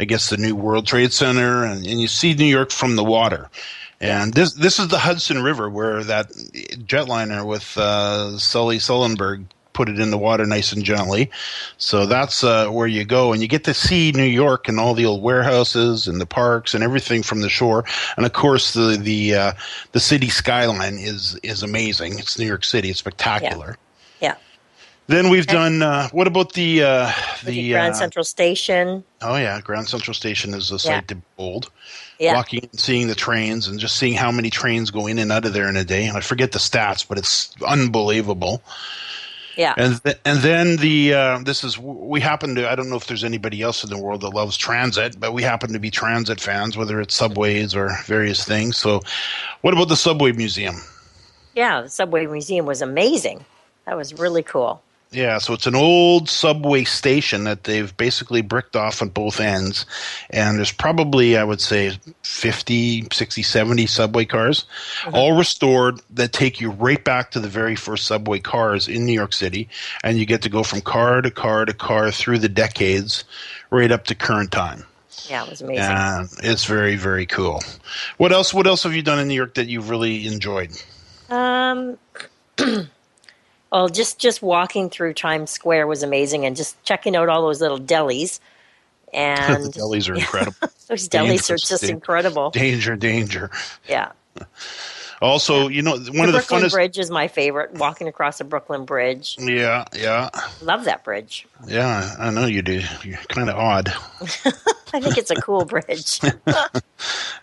I 0.00 0.04
guess 0.04 0.30
the 0.30 0.36
new 0.36 0.54
World 0.54 0.86
Trade 0.86 1.12
Center, 1.12 1.64
and, 1.64 1.86
and 1.86 2.00
you 2.00 2.08
see 2.08 2.34
New 2.34 2.44
York 2.44 2.70
from 2.70 2.96
the 2.96 3.04
water. 3.04 3.50
And 4.00 4.32
this 4.32 4.52
this 4.52 4.78
is 4.78 4.88
the 4.88 4.98
Hudson 4.98 5.42
River 5.42 5.68
where 5.68 6.04
that 6.04 6.30
jetliner 6.30 7.44
with 7.44 7.76
uh, 7.76 8.38
Sully 8.38 8.78
Sullenberg 8.78 9.46
put 9.78 9.88
it 9.88 10.00
in 10.00 10.10
the 10.10 10.18
water 10.18 10.44
nice 10.44 10.72
and 10.72 10.82
gently. 10.84 11.30
So 11.76 12.04
that's 12.04 12.42
uh, 12.42 12.68
where 12.68 12.88
you 12.88 13.04
go, 13.04 13.32
and 13.32 13.40
you 13.40 13.46
get 13.46 13.62
to 13.64 13.72
see 13.72 14.10
New 14.10 14.24
York 14.24 14.68
and 14.68 14.80
all 14.80 14.92
the 14.92 15.06
old 15.06 15.22
warehouses 15.22 16.08
and 16.08 16.20
the 16.20 16.26
parks 16.26 16.74
and 16.74 16.82
everything 16.82 17.22
from 17.22 17.42
the 17.42 17.48
shore. 17.48 17.84
And 18.16 18.26
of 18.26 18.32
course, 18.32 18.72
the 18.72 18.98
the 19.00 19.34
uh, 19.36 19.52
the 19.92 20.00
city 20.00 20.30
skyline 20.30 20.98
is 20.98 21.38
is 21.44 21.62
amazing. 21.62 22.18
It's 22.18 22.36
New 22.36 22.46
York 22.46 22.64
City. 22.64 22.90
It's 22.90 22.98
spectacular. 22.98 23.78
Yeah. 24.20 24.34
Then 25.06 25.30
we've 25.30 25.46
done. 25.46 25.80
Uh, 25.80 26.08
what 26.10 26.26
about 26.26 26.54
the 26.54 26.82
uh, 26.82 27.12
the 27.44 27.70
Grand 27.70 27.94
uh, 27.94 27.98
Central 27.98 28.24
Station. 28.24 29.04
Oh 29.22 29.36
yeah, 29.36 29.60
Grand 29.60 29.88
Central 29.88 30.12
Station 30.12 30.54
is 30.54 30.72
a 30.72 30.78
sight 30.80 30.90
Yeah. 30.90 31.00
to 31.02 31.14
behold. 31.36 31.70
Yeah. 32.18 32.34
Walking 32.34 32.68
and 32.72 32.80
seeing 32.80 33.06
the 33.06 33.14
trains 33.14 33.68
and 33.68 33.78
just 33.78 33.94
seeing 33.94 34.14
how 34.14 34.32
many 34.32 34.50
trains 34.50 34.90
go 34.90 35.06
in 35.06 35.20
and 35.20 35.30
out 35.30 35.44
of 35.44 35.52
there 35.52 35.68
in 35.68 35.76
a 35.76 35.84
day. 35.84 36.10
I 36.10 36.20
forget 36.20 36.50
the 36.50 36.58
stats, 36.58 37.06
but 37.08 37.16
it's 37.16 37.54
unbelievable. 37.64 38.60
Yeah. 39.58 39.74
And 39.76 40.02
th- 40.02 40.18
and 40.24 40.38
then 40.38 40.76
the 40.76 41.12
uh, 41.14 41.38
this 41.44 41.64
is 41.64 41.78
we 41.78 42.20
happen 42.20 42.54
to 42.54 42.70
I 42.70 42.76
don't 42.76 42.88
know 42.88 42.96
if 42.96 43.08
there's 43.08 43.24
anybody 43.24 43.60
else 43.60 43.84
in 43.84 43.90
the 43.90 43.98
world 43.98 44.22
that 44.22 44.30
loves 44.30 44.56
transit, 44.56 45.20
but 45.20 45.34
we 45.34 45.42
happen 45.42 45.74
to 45.74 45.80
be 45.80 45.90
transit 45.90 46.40
fans, 46.40 46.76
whether 46.76 47.00
it's 47.00 47.14
subways 47.14 47.74
or 47.74 47.90
various 48.06 48.44
things. 48.44 48.76
So, 48.78 49.02
what 49.62 49.74
about 49.74 49.88
the 49.88 49.96
subway 49.96 50.32
museum? 50.32 50.76
yeah, 51.58 51.82
the 51.82 51.88
Subway 51.90 52.24
Museum 52.26 52.66
was 52.66 52.82
amazing. 52.82 53.44
That 53.84 53.96
was 53.96 54.14
really 54.14 54.44
cool. 54.44 54.80
Yeah, 55.10 55.38
so 55.38 55.54
it's 55.54 55.66
an 55.66 55.74
old 55.74 56.28
subway 56.28 56.84
station 56.84 57.44
that 57.44 57.64
they've 57.64 57.96
basically 57.96 58.42
bricked 58.42 58.76
off 58.76 59.00
on 59.00 59.08
both 59.08 59.40
ends. 59.40 59.86
And 60.28 60.58
there's 60.58 60.72
probably, 60.72 61.38
I 61.38 61.44
would 61.44 61.62
say, 61.62 61.98
50, 62.22 63.08
60, 63.10 63.42
70 63.42 63.86
subway 63.86 64.26
cars, 64.26 64.66
all 65.14 65.32
restored 65.36 66.02
that 66.10 66.34
take 66.34 66.60
you 66.60 66.70
right 66.70 67.02
back 67.02 67.30
to 67.30 67.40
the 67.40 67.48
very 67.48 67.74
first 67.74 68.06
subway 68.06 68.38
cars 68.38 68.86
in 68.86 69.06
New 69.06 69.14
York 69.14 69.32
City. 69.32 69.68
And 70.04 70.18
you 70.18 70.26
get 70.26 70.42
to 70.42 70.50
go 70.50 70.62
from 70.62 70.82
car 70.82 71.22
to 71.22 71.30
car 71.30 71.64
to 71.64 71.72
car 71.72 72.10
through 72.10 72.40
the 72.40 72.50
decades 72.50 73.24
right 73.70 73.90
up 73.90 74.04
to 74.06 74.14
current 74.14 74.52
time. 74.52 74.84
Yeah, 75.26 75.44
it 75.44 75.50
was 75.50 75.62
amazing. 75.62 75.84
And 75.84 76.28
it's 76.42 76.66
very, 76.66 76.96
very 76.96 77.24
cool. 77.24 77.62
What 78.18 78.32
else? 78.32 78.52
What 78.52 78.66
else 78.66 78.82
have 78.82 78.94
you 78.94 79.02
done 79.02 79.18
in 79.18 79.28
New 79.28 79.34
York 79.34 79.54
that 79.54 79.68
you've 79.68 79.88
really 79.88 80.26
enjoyed? 80.26 80.70
Um, 81.30 81.98
well, 83.70 83.88
just 83.88 84.18
just 84.18 84.42
walking 84.42 84.90
through 84.90 85.14
Times 85.14 85.50
Square 85.50 85.86
was 85.86 86.02
amazing, 86.02 86.44
and 86.46 86.56
just 86.56 86.82
checking 86.84 87.14
out 87.16 87.28
all 87.28 87.42
those 87.42 87.60
little 87.60 87.78
delis. 87.78 88.40
And 89.10 89.64
the 89.64 89.70
delis 89.70 90.10
are 90.10 90.14
incredible. 90.16 90.68
those 90.88 91.08
delis 91.08 91.48
are 91.50 91.56
just 91.56 91.84
incredible. 91.84 92.50
Danger, 92.50 92.94
danger. 92.94 93.50
Yeah, 93.88 94.12
Also, 95.22 95.68
you 95.68 95.80
know, 95.80 95.92
one 95.92 96.00
the 96.02 96.10
of 96.10 96.26
the 96.26 96.32
Brooklyn 96.32 96.62
funnest. 96.64 96.72
Bridge 96.72 96.98
is 96.98 97.10
my 97.10 97.26
favorite. 97.26 97.72
Walking 97.72 98.06
across 98.06 98.36
the 98.36 98.44
Brooklyn 98.44 98.84
Bridge, 98.84 99.36
Yeah, 99.40 99.86
yeah, 99.96 100.28
love 100.60 100.84
that 100.84 101.04
bridge. 101.04 101.46
yeah. 101.66 102.14
I 102.18 102.28
know 102.28 102.44
you 102.44 102.60
do. 102.60 102.82
You're 103.02 103.16
kind 103.28 103.48
of 103.48 103.56
odd. 103.56 103.92
I 104.94 105.00
think 105.00 105.18
it's 105.18 105.30
a 105.30 105.36
cool 105.36 105.64
bridge. 105.64 106.20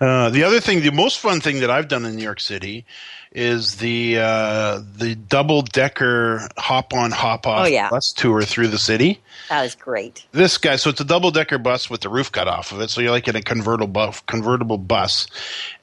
Uh, 0.02 0.30
the 0.30 0.44
other 0.44 0.60
thing, 0.60 0.82
the 0.82 0.92
most 0.92 1.20
fun 1.20 1.40
thing 1.40 1.62
that 1.62 1.72
I've 1.72 1.88
done 1.88 2.04
in 2.06 2.18
New 2.18 2.24
York 2.24 2.42
City 2.42 2.86
is 3.32 3.76
the 3.78 4.18
uh, 4.20 4.82
the 4.98 5.16
double 5.16 5.62
decker 5.62 6.50
hop 6.58 6.94
on 6.94 7.12
hop 7.12 7.48
off 7.48 7.66
Oh, 7.66 7.70
yeah. 7.70 7.90
bus 7.90 8.12
tour 8.12 8.42
through 8.42 8.68
the 8.68 8.78
city. 8.78 9.22
That 9.50 9.62
was 9.62 9.76
great. 9.76 10.26
This 10.34 10.58
guy, 10.58 10.76
so 10.76 10.90
it's 10.90 11.00
a 11.00 11.06
double 11.06 11.32
decker 11.32 11.58
bus 11.58 11.90
with 11.90 12.02
the 12.02 12.10
roof 12.10 12.32
cut 12.34 12.50
off 12.50 12.74
of 12.74 12.82
it, 12.82 12.90
so 12.90 13.00
you're 13.00 13.12
like 13.12 13.28
in 13.30 13.38
a 13.38 13.42
convertible 13.42 13.88
bu- 14.12 14.18
convertible 14.28 14.78
bus. 14.78 15.28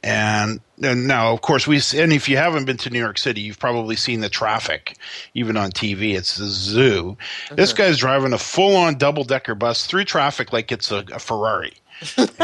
And, 0.02 0.60
and 0.82 1.06
now, 1.06 1.32
of 1.32 1.40
course, 1.42 1.66
we 1.66 1.76
and 1.96 2.12
if 2.12 2.28
you 2.28 2.36
haven't 2.36 2.64
been 2.66 2.76
to 2.78 2.90
New 2.90 2.98
York 2.98 3.16
City, 3.18 3.40
you've 3.40 3.58
probably 3.58 3.96
seen 3.96 4.20
the 4.20 4.28
traffic, 4.28 4.96
even 5.34 5.56
on 5.56 5.70
TV. 5.70 6.14
It's 6.14 6.36
the 6.36 6.46
zoo. 6.46 7.16
This 7.52 7.72
guy's 7.72 7.98
driving 7.98 8.32
a 8.34 8.38
full 8.38 8.76
on 8.76 8.96
double 8.98 9.24
decker 9.24 9.54
bus 9.54 9.86
through 9.86 10.04
traffic 10.04 10.52
like 10.52 10.70
it's 10.72 10.90
a, 10.90 11.04
a 11.12 11.18
Ferrari. 11.18 11.51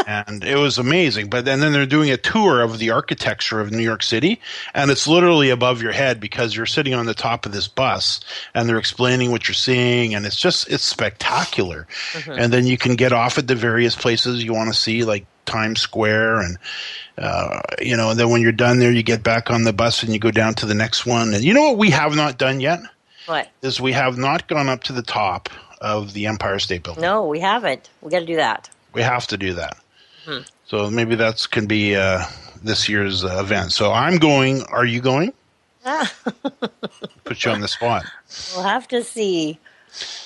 And 0.07 0.45
it 0.45 0.57
was 0.57 0.79
amazing. 0.79 1.29
But 1.29 1.45
then, 1.45 1.61
then 1.61 1.73
they're 1.73 1.87
doing 1.87 2.11
a 2.11 2.17
tour 2.17 2.63
of 2.63 2.79
the 2.79 2.91
architecture 2.91 3.61
of 3.61 3.71
New 3.71 3.83
York 3.83 4.03
City, 4.03 4.41
and 4.75 4.91
it's 4.91 5.07
literally 5.07 5.51
above 5.51 5.83
your 5.83 5.93
head 5.93 6.21
because 6.21 6.55
you're 6.55 6.67
sitting 6.67 6.95
on 6.95 7.07
the 7.07 7.15
top 7.15 7.47
of 7.47 7.53
this 7.53 7.69
bus, 7.69 8.21
and 8.55 8.69
they're 8.69 8.79
explaining 8.79 9.31
what 9.31 9.49
you're 9.49 9.55
seeing, 9.55 10.15
and 10.15 10.27
it's 10.27 10.37
just 10.37 10.69
it's 10.69 10.85
spectacular. 10.85 11.87
And 12.27 12.53
then 12.53 12.67
you 12.67 12.79
can 12.79 12.97
get 12.97 13.13
off 13.13 13.39
at 13.39 13.49
the 13.49 13.55
various 13.55 13.97
places 13.97 14.45
you 14.45 14.55
want 14.55 14.73
to 14.73 14.79
see, 14.79 15.05
like 15.05 15.27
Times 15.45 15.81
Square, 15.81 16.41
and 16.41 16.59
uh, 17.19 17.61
you 17.81 17.97
know, 17.97 18.11
and 18.11 18.21
then 18.21 18.31
when 18.31 18.43
you're 18.43 18.53
done 18.53 18.79
there, 18.79 18.93
you 18.93 19.03
get 19.03 19.23
back 19.23 19.51
on 19.51 19.65
the 19.65 19.73
bus 19.73 20.03
and 20.03 20.13
you 20.13 20.19
go 20.19 20.31
down 20.31 20.55
to 20.55 20.67
the 20.67 20.75
next 20.75 21.05
one. 21.05 21.35
And 21.35 21.43
you 21.43 21.53
know 21.53 21.71
what 21.71 21.79
we 21.79 21.91
have 21.91 22.15
not 22.15 22.39
done 22.39 22.61
yet? 22.61 22.81
What 23.27 23.49
is 23.61 23.81
we 23.81 23.93
have 23.93 24.17
not 24.17 24.49
gone 24.49 24.69
up 24.69 24.85
to 24.85 24.93
the 24.93 25.03
top 25.03 25.51
of 25.81 26.13
the 26.13 26.27
Empire 26.27 26.59
State 26.59 26.83
Building. 26.83 27.03
No, 27.03 27.27
we 27.27 27.41
haven't. 27.41 27.89
We 28.01 28.11
got 28.11 28.21
to 28.21 28.27
do 28.27 28.37
that. 28.37 28.69
We 28.93 29.03
have 29.03 29.27
to 29.29 29.37
do 29.37 29.55
that. 29.55 29.77
Hmm. 30.25 30.41
So 30.67 30.91
maybe 30.91 31.15
that's 31.15 31.47
can 31.47 31.67
be 31.67 31.97
uh, 31.97 32.25
this 32.63 32.89
year's 32.89 33.25
uh, 33.25 33.39
event. 33.41 33.73
So 33.73 33.93
I'm 33.93 34.19
going. 34.19 34.63
Are 34.65 34.85
you 34.85 35.01
going? 35.01 35.33
Put 37.25 37.45
you 37.45 37.51
on 37.51 37.61
the 37.61 37.69
spot. 37.69 38.05
We'll 38.55 38.65
have 38.65 38.89
to 38.89 39.03
see. 39.03 39.59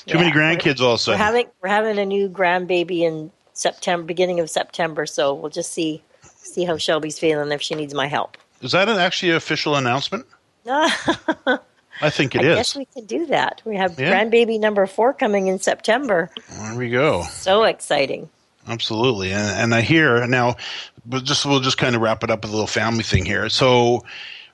Too 0.06 0.18
yeah, 0.18 0.22
many 0.22 0.32
grandkids 0.32 0.80
also. 0.80 1.12
We're 1.12 1.18
having 1.18 1.46
we're 1.62 1.68
having 1.68 1.98
a 1.98 2.04
new 2.04 2.28
grandbaby 2.28 3.00
in 3.00 3.30
September, 3.52 4.04
beginning 4.04 4.40
of 4.40 4.50
September. 4.50 5.06
So 5.06 5.34
we'll 5.34 5.50
just 5.50 5.72
see 5.72 6.02
see 6.22 6.64
how 6.64 6.76
Shelby's 6.76 7.18
feeling 7.18 7.52
if 7.52 7.62
she 7.62 7.74
needs 7.74 7.94
my 7.94 8.06
help. 8.06 8.36
Is 8.60 8.72
that 8.72 8.88
an 8.88 8.98
actually 8.98 9.30
an 9.30 9.36
official 9.36 9.76
announcement? 9.76 10.26
I 10.66 12.10
think 12.10 12.34
it 12.34 12.42
I 12.42 12.50
is. 12.50 12.56
guess 12.56 12.76
we 12.76 12.84
can 12.86 13.04
do 13.06 13.26
that. 13.26 13.62
We 13.64 13.76
have 13.76 13.98
yeah. 13.98 14.12
grandbaby 14.12 14.58
number 14.58 14.86
four 14.86 15.12
coming 15.12 15.46
in 15.46 15.58
September. 15.58 16.30
There 16.50 16.76
we 16.76 16.90
go. 16.90 17.22
So 17.24 17.64
exciting. 17.64 18.28
Absolutely, 18.68 19.32
and, 19.32 19.60
and 19.60 19.74
I 19.74 19.80
hear 19.80 20.26
now. 20.26 20.56
But 21.04 21.24
just 21.24 21.44
we'll 21.44 21.60
just 21.60 21.78
kind 21.78 21.96
of 21.96 22.02
wrap 22.02 22.22
it 22.22 22.30
up 22.30 22.42
with 22.42 22.50
a 22.50 22.54
little 22.54 22.66
family 22.66 23.02
thing 23.02 23.24
here. 23.24 23.48
So 23.48 24.04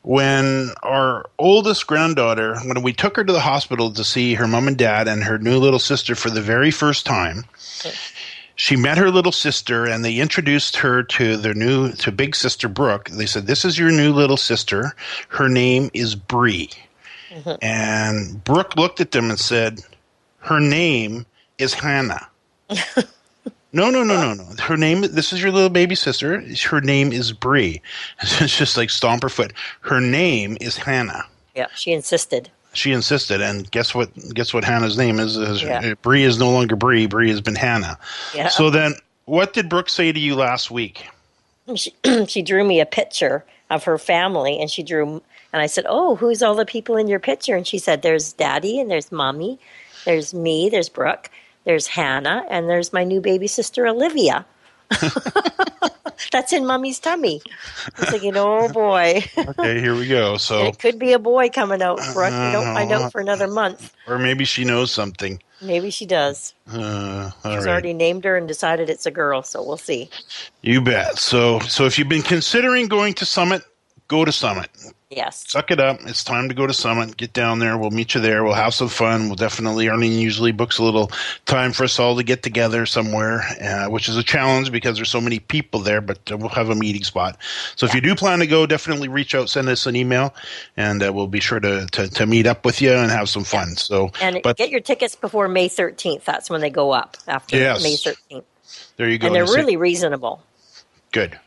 when 0.02 0.70
our 0.82 1.28
oldest 1.38 1.86
granddaughter, 1.86 2.58
when 2.60 2.82
we 2.82 2.92
took 2.92 3.16
her 3.16 3.24
to 3.24 3.32
the 3.32 3.40
hospital 3.40 3.90
to 3.92 4.04
see 4.04 4.34
her 4.34 4.46
mom 4.46 4.68
and 4.68 4.78
dad 4.78 5.08
and 5.08 5.24
her 5.24 5.38
new 5.38 5.58
little 5.58 5.78
sister 5.78 6.14
for 6.14 6.30
the 6.30 6.40
very 6.40 6.70
first 6.70 7.04
time, 7.04 7.44
she 8.56 8.76
met 8.76 8.96
her 8.96 9.10
little 9.10 9.32
sister 9.32 9.84
and 9.84 10.02
they 10.02 10.16
introduced 10.16 10.76
her 10.76 11.02
to 11.02 11.36
their 11.36 11.54
new 11.54 11.92
to 11.92 12.10
big 12.10 12.34
sister 12.34 12.68
Brooke. 12.68 13.10
They 13.10 13.26
said, 13.26 13.46
"This 13.46 13.64
is 13.64 13.78
your 13.78 13.90
new 13.90 14.12
little 14.12 14.38
sister. 14.38 14.94
Her 15.28 15.48
name 15.50 15.90
is 15.92 16.14
Bree." 16.14 16.70
Mm-hmm. 17.30 17.62
And 17.62 18.42
Brooke 18.42 18.76
looked 18.76 19.00
at 19.00 19.10
them 19.10 19.28
and 19.28 19.38
said, 19.38 19.82
"Her 20.38 20.60
name 20.60 21.26
is 21.58 21.74
Hannah." 21.74 22.28
No, 23.72 23.90
no, 23.90 24.02
no, 24.02 24.14
uh, 24.14 24.34
no, 24.34 24.44
no. 24.44 24.62
Her 24.62 24.76
name. 24.76 25.02
This 25.02 25.32
is 25.32 25.42
your 25.42 25.52
little 25.52 25.68
baby 25.68 25.94
sister. 25.94 26.42
Her 26.70 26.80
name 26.80 27.12
is 27.12 27.32
Bree. 27.32 27.82
It's 28.22 28.56
just 28.56 28.76
like 28.76 28.90
stomp 28.90 29.22
her 29.22 29.28
foot. 29.28 29.52
Her 29.80 30.00
name 30.00 30.56
is 30.60 30.76
Hannah. 30.76 31.26
Yeah, 31.54 31.66
she 31.74 31.92
insisted. 31.92 32.50
She 32.72 32.92
insisted, 32.92 33.40
and 33.40 33.70
guess 33.70 33.94
what? 33.94 34.10
Guess 34.34 34.54
what? 34.54 34.64
Hannah's 34.64 34.96
name 34.96 35.18
is. 35.18 35.36
is 35.36 35.62
yeah. 35.62 35.80
Uh, 35.80 35.94
Bree 36.02 36.22
is 36.22 36.38
no 36.38 36.50
longer 36.50 36.76
Bree. 36.76 37.06
Bree 37.06 37.30
has 37.30 37.40
been 37.40 37.56
Hannah. 37.56 37.98
Yeah. 38.34 38.48
So 38.48 38.70
then, 38.70 38.94
what 39.24 39.52
did 39.52 39.68
Brooke 39.68 39.88
say 39.88 40.12
to 40.12 40.20
you 40.20 40.34
last 40.34 40.70
week? 40.70 41.06
She, 41.74 41.92
she 42.26 42.40
drew 42.40 42.64
me 42.64 42.80
a 42.80 42.86
picture 42.86 43.44
of 43.68 43.84
her 43.84 43.98
family, 43.98 44.58
and 44.58 44.70
she 44.70 44.82
drew. 44.82 45.22
And 45.52 45.60
I 45.60 45.66
said, 45.66 45.84
"Oh, 45.86 46.16
who's 46.16 46.42
all 46.42 46.54
the 46.54 46.64
people 46.64 46.96
in 46.96 47.08
your 47.08 47.18
picture?" 47.18 47.56
And 47.56 47.66
she 47.66 47.78
said, 47.78 48.00
"There's 48.00 48.32
Daddy, 48.32 48.80
and 48.80 48.90
there's 48.90 49.12
Mommy, 49.12 49.58
there's 50.06 50.32
me, 50.32 50.70
there's 50.70 50.88
Brooke." 50.88 51.30
There's 51.68 51.86
Hannah, 51.86 52.46
and 52.48 52.66
there's 52.66 52.94
my 52.94 53.04
new 53.04 53.20
baby 53.20 53.46
sister, 53.46 53.86
Olivia. 53.86 54.46
That's 56.32 56.50
in 56.54 56.66
mommy's 56.66 56.98
tummy. 56.98 57.42
I'm 57.98 58.06
thinking, 58.06 58.32
oh 58.36 58.72
boy. 58.72 59.22
okay, 59.36 59.78
here 59.78 59.94
we 59.94 60.08
go. 60.08 60.36
So 60.38 60.60
and 60.60 60.68
it 60.68 60.78
could 60.78 60.98
be 60.98 61.12
a 61.12 61.18
boy 61.18 61.50
coming 61.50 61.82
out 61.82 62.00
for 62.00 62.24
us. 62.24 62.32
We 62.32 62.52
don't 62.52 62.74
find 62.74 62.90
out 62.90 63.12
for 63.12 63.20
another 63.20 63.48
month. 63.48 63.92
Or 64.06 64.18
maybe 64.18 64.46
she 64.46 64.64
knows 64.64 64.90
something. 64.90 65.42
Maybe 65.60 65.90
she 65.90 66.06
does. 66.06 66.54
Uh, 66.72 67.30
She's 67.30 67.44
right. 67.44 67.66
already 67.66 67.92
named 67.92 68.24
her 68.24 68.38
and 68.38 68.48
decided 68.48 68.88
it's 68.88 69.04
a 69.04 69.10
girl, 69.10 69.42
so 69.42 69.62
we'll 69.62 69.76
see. 69.76 70.08
You 70.62 70.80
bet. 70.80 71.18
So, 71.18 71.58
so 71.60 71.84
if 71.84 71.98
you've 71.98 72.08
been 72.08 72.22
considering 72.22 72.88
going 72.88 73.12
to 73.14 73.26
Summit, 73.26 73.62
go 74.06 74.24
to 74.24 74.32
Summit. 74.32 74.70
Yes. 75.10 75.44
Suck 75.48 75.70
it 75.70 75.80
up. 75.80 76.00
It's 76.02 76.22
time 76.22 76.50
to 76.50 76.54
go 76.54 76.66
to 76.66 76.74
Summit. 76.74 77.16
Get 77.16 77.32
down 77.32 77.60
there. 77.60 77.78
We'll 77.78 77.90
meet 77.90 78.14
you 78.14 78.20
there. 78.20 78.44
We'll 78.44 78.52
have 78.52 78.74
some 78.74 78.88
fun. 78.88 79.28
We'll 79.28 79.36
definitely, 79.36 79.88
Arlene 79.88 80.20
usually 80.20 80.52
books 80.52 80.76
a 80.76 80.82
little 80.82 81.10
time 81.46 81.72
for 81.72 81.84
us 81.84 81.98
all 81.98 82.14
to 82.16 82.22
get 82.22 82.42
together 82.42 82.84
somewhere, 82.84 83.40
uh, 83.62 83.86
which 83.86 84.10
is 84.10 84.18
a 84.18 84.22
challenge 84.22 84.70
because 84.70 84.96
there's 84.96 85.08
so 85.08 85.20
many 85.20 85.38
people 85.38 85.80
there, 85.80 86.02
but 86.02 86.18
uh, 86.30 86.36
we'll 86.36 86.50
have 86.50 86.68
a 86.68 86.74
meeting 86.74 87.04
spot. 87.04 87.38
So 87.74 87.86
yeah. 87.86 87.90
if 87.90 87.94
you 87.94 88.02
do 88.02 88.14
plan 88.14 88.40
to 88.40 88.46
go, 88.46 88.66
definitely 88.66 89.08
reach 89.08 89.34
out, 89.34 89.48
send 89.48 89.70
us 89.70 89.86
an 89.86 89.96
email, 89.96 90.34
and 90.76 91.02
uh, 91.02 91.10
we'll 91.10 91.26
be 91.26 91.40
sure 91.40 91.60
to, 91.60 91.86
to, 91.86 92.08
to, 92.10 92.26
meet 92.26 92.46
up 92.46 92.66
with 92.66 92.82
you 92.82 92.92
and 92.92 93.10
have 93.10 93.30
some 93.30 93.44
fun. 93.44 93.76
So, 93.76 94.10
And 94.20 94.42
but, 94.42 94.58
get 94.58 94.68
your 94.68 94.80
tickets 94.80 95.14
before 95.14 95.48
May 95.48 95.70
13th. 95.70 96.24
That's 96.24 96.50
when 96.50 96.60
they 96.60 96.68
go 96.68 96.90
up 96.90 97.16
after 97.26 97.56
yes. 97.56 97.82
May 97.82 97.94
13th. 97.94 98.44
There 98.98 99.08
you 99.08 99.16
go. 99.16 99.28
And 99.28 99.34
they're 99.34 99.44
really 99.46 99.78
reasonable. 99.78 100.42
Good. 101.12 101.38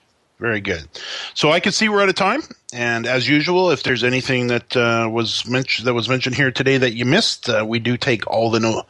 Very 0.42 0.60
good. 0.60 0.88
So 1.36 1.52
I 1.52 1.60
can 1.60 1.72
see 1.72 1.88
we're 1.88 2.02
out 2.02 2.10
of 2.10 2.16
time, 2.16 2.42
and 2.74 3.06
as 3.06 3.28
usual, 3.28 3.72
if 3.72 3.84
there's 3.84 4.04
anything 4.04 4.48
that 4.48 4.76
uh, 4.78 5.10
was 5.12 5.46
mentioned 5.46 5.88
that 5.88 5.94
was 5.94 6.08
mentioned 6.08 6.36
here 6.36 6.52
today 6.52 6.78
that 6.78 6.94
you 6.94 7.06
missed, 7.06 7.50
uh, 7.50 7.66
we 7.68 7.80
do 7.80 7.98
take 7.98 8.28
all 8.28 8.50
the 8.50 8.60
no, 8.60 8.84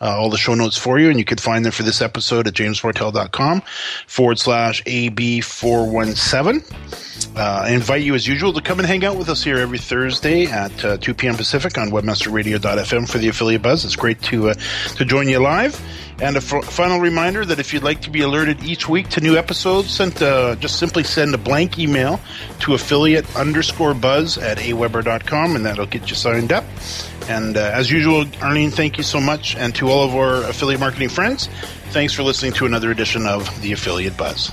uh, 0.00 0.16
all 0.18 0.30
the 0.30 0.38
show 0.38 0.54
notes 0.54 0.76
for 0.76 0.98
you, 0.98 1.08
and 1.08 1.18
you 1.18 1.24
can 1.24 1.38
find 1.38 1.64
them 1.64 1.72
for 1.72 1.84
this 1.84 2.02
episode 2.02 2.48
at 2.48 2.54
jamesmartell.com 2.54 3.62
forward 4.06 4.38
slash 4.38 4.82
ab 4.86 5.40
four 5.42 5.88
one 5.88 6.14
seven. 6.16 6.62
Uh, 7.36 7.62
I 7.64 7.70
invite 7.70 8.02
you, 8.02 8.14
as 8.14 8.26
usual, 8.26 8.52
to 8.54 8.60
come 8.60 8.80
and 8.80 8.88
hang 8.88 9.04
out 9.04 9.16
with 9.16 9.28
us 9.28 9.44
here 9.44 9.58
every 9.58 9.78
Thursday 9.78 10.46
at 10.46 10.84
uh, 10.84 10.96
2 10.96 11.14
p.m. 11.14 11.36
Pacific 11.36 11.78
on 11.78 11.90
webmasterradio.fm 11.90 13.08
for 13.08 13.18
the 13.18 13.28
affiliate 13.28 13.62
buzz. 13.62 13.84
It's 13.84 13.96
great 13.96 14.20
to 14.22 14.50
uh, 14.50 14.54
to 14.96 15.04
join 15.04 15.28
you 15.28 15.38
live. 15.38 15.80
And 16.20 16.34
a 16.34 16.38
f- 16.40 16.64
final 16.64 16.98
reminder 16.98 17.44
that 17.44 17.60
if 17.60 17.72
you'd 17.72 17.84
like 17.84 18.00
to 18.02 18.10
be 18.10 18.22
alerted 18.22 18.64
each 18.64 18.88
week 18.88 19.08
to 19.10 19.20
new 19.20 19.36
episodes, 19.36 19.90
send, 19.90 20.16
just 20.60 20.80
simply 20.80 21.04
send 21.04 21.32
a 21.32 21.38
blank 21.38 21.78
email 21.78 22.18
to 22.60 22.74
affiliate 22.74 23.27
underscore 23.36 23.94
buzz 23.94 24.38
at 24.38 24.58
aweber.com 24.58 25.56
and 25.56 25.64
that'll 25.64 25.86
get 25.86 26.08
you 26.08 26.16
signed 26.16 26.52
up. 26.52 26.64
And 27.28 27.56
uh, 27.56 27.70
as 27.74 27.90
usual, 27.90 28.24
Arlene, 28.40 28.70
thank 28.70 28.96
you 28.96 29.02
so 29.04 29.20
much. 29.20 29.56
And 29.56 29.74
to 29.76 29.88
all 29.88 30.04
of 30.04 30.14
our 30.14 30.48
affiliate 30.48 30.80
marketing 30.80 31.08
friends, 31.08 31.48
thanks 31.90 32.12
for 32.12 32.22
listening 32.22 32.52
to 32.54 32.66
another 32.66 32.90
edition 32.90 33.26
of 33.26 33.48
the 33.62 33.72
Affiliate 33.72 34.16
Buzz. 34.16 34.52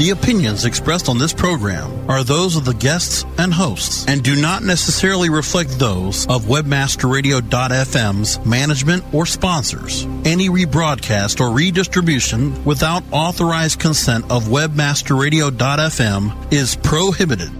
The 0.00 0.08
opinions 0.08 0.64
expressed 0.64 1.10
on 1.10 1.18
this 1.18 1.34
program 1.34 2.08
are 2.08 2.24
those 2.24 2.56
of 2.56 2.64
the 2.64 2.72
guests 2.72 3.26
and 3.36 3.52
hosts 3.52 4.06
and 4.08 4.22
do 4.22 4.34
not 4.34 4.62
necessarily 4.62 5.28
reflect 5.28 5.78
those 5.78 6.26
of 6.26 6.44
webmasterradio.fm's 6.44 8.46
management 8.46 9.04
or 9.12 9.26
sponsors. 9.26 10.06
Any 10.24 10.48
rebroadcast 10.48 11.38
or 11.38 11.54
redistribution 11.54 12.64
without 12.64 13.02
authorized 13.12 13.78
consent 13.78 14.24
of 14.30 14.44
webmasterradio.fm 14.44 16.50
is 16.50 16.76
prohibited. 16.76 17.50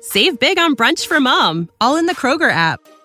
Save 0.00 0.38
big 0.38 0.60
on 0.60 0.76
brunch 0.76 1.08
for 1.08 1.18
mom, 1.18 1.70
all 1.80 1.96
in 1.96 2.06
the 2.06 2.14
Kroger 2.14 2.52
app. 2.52 2.78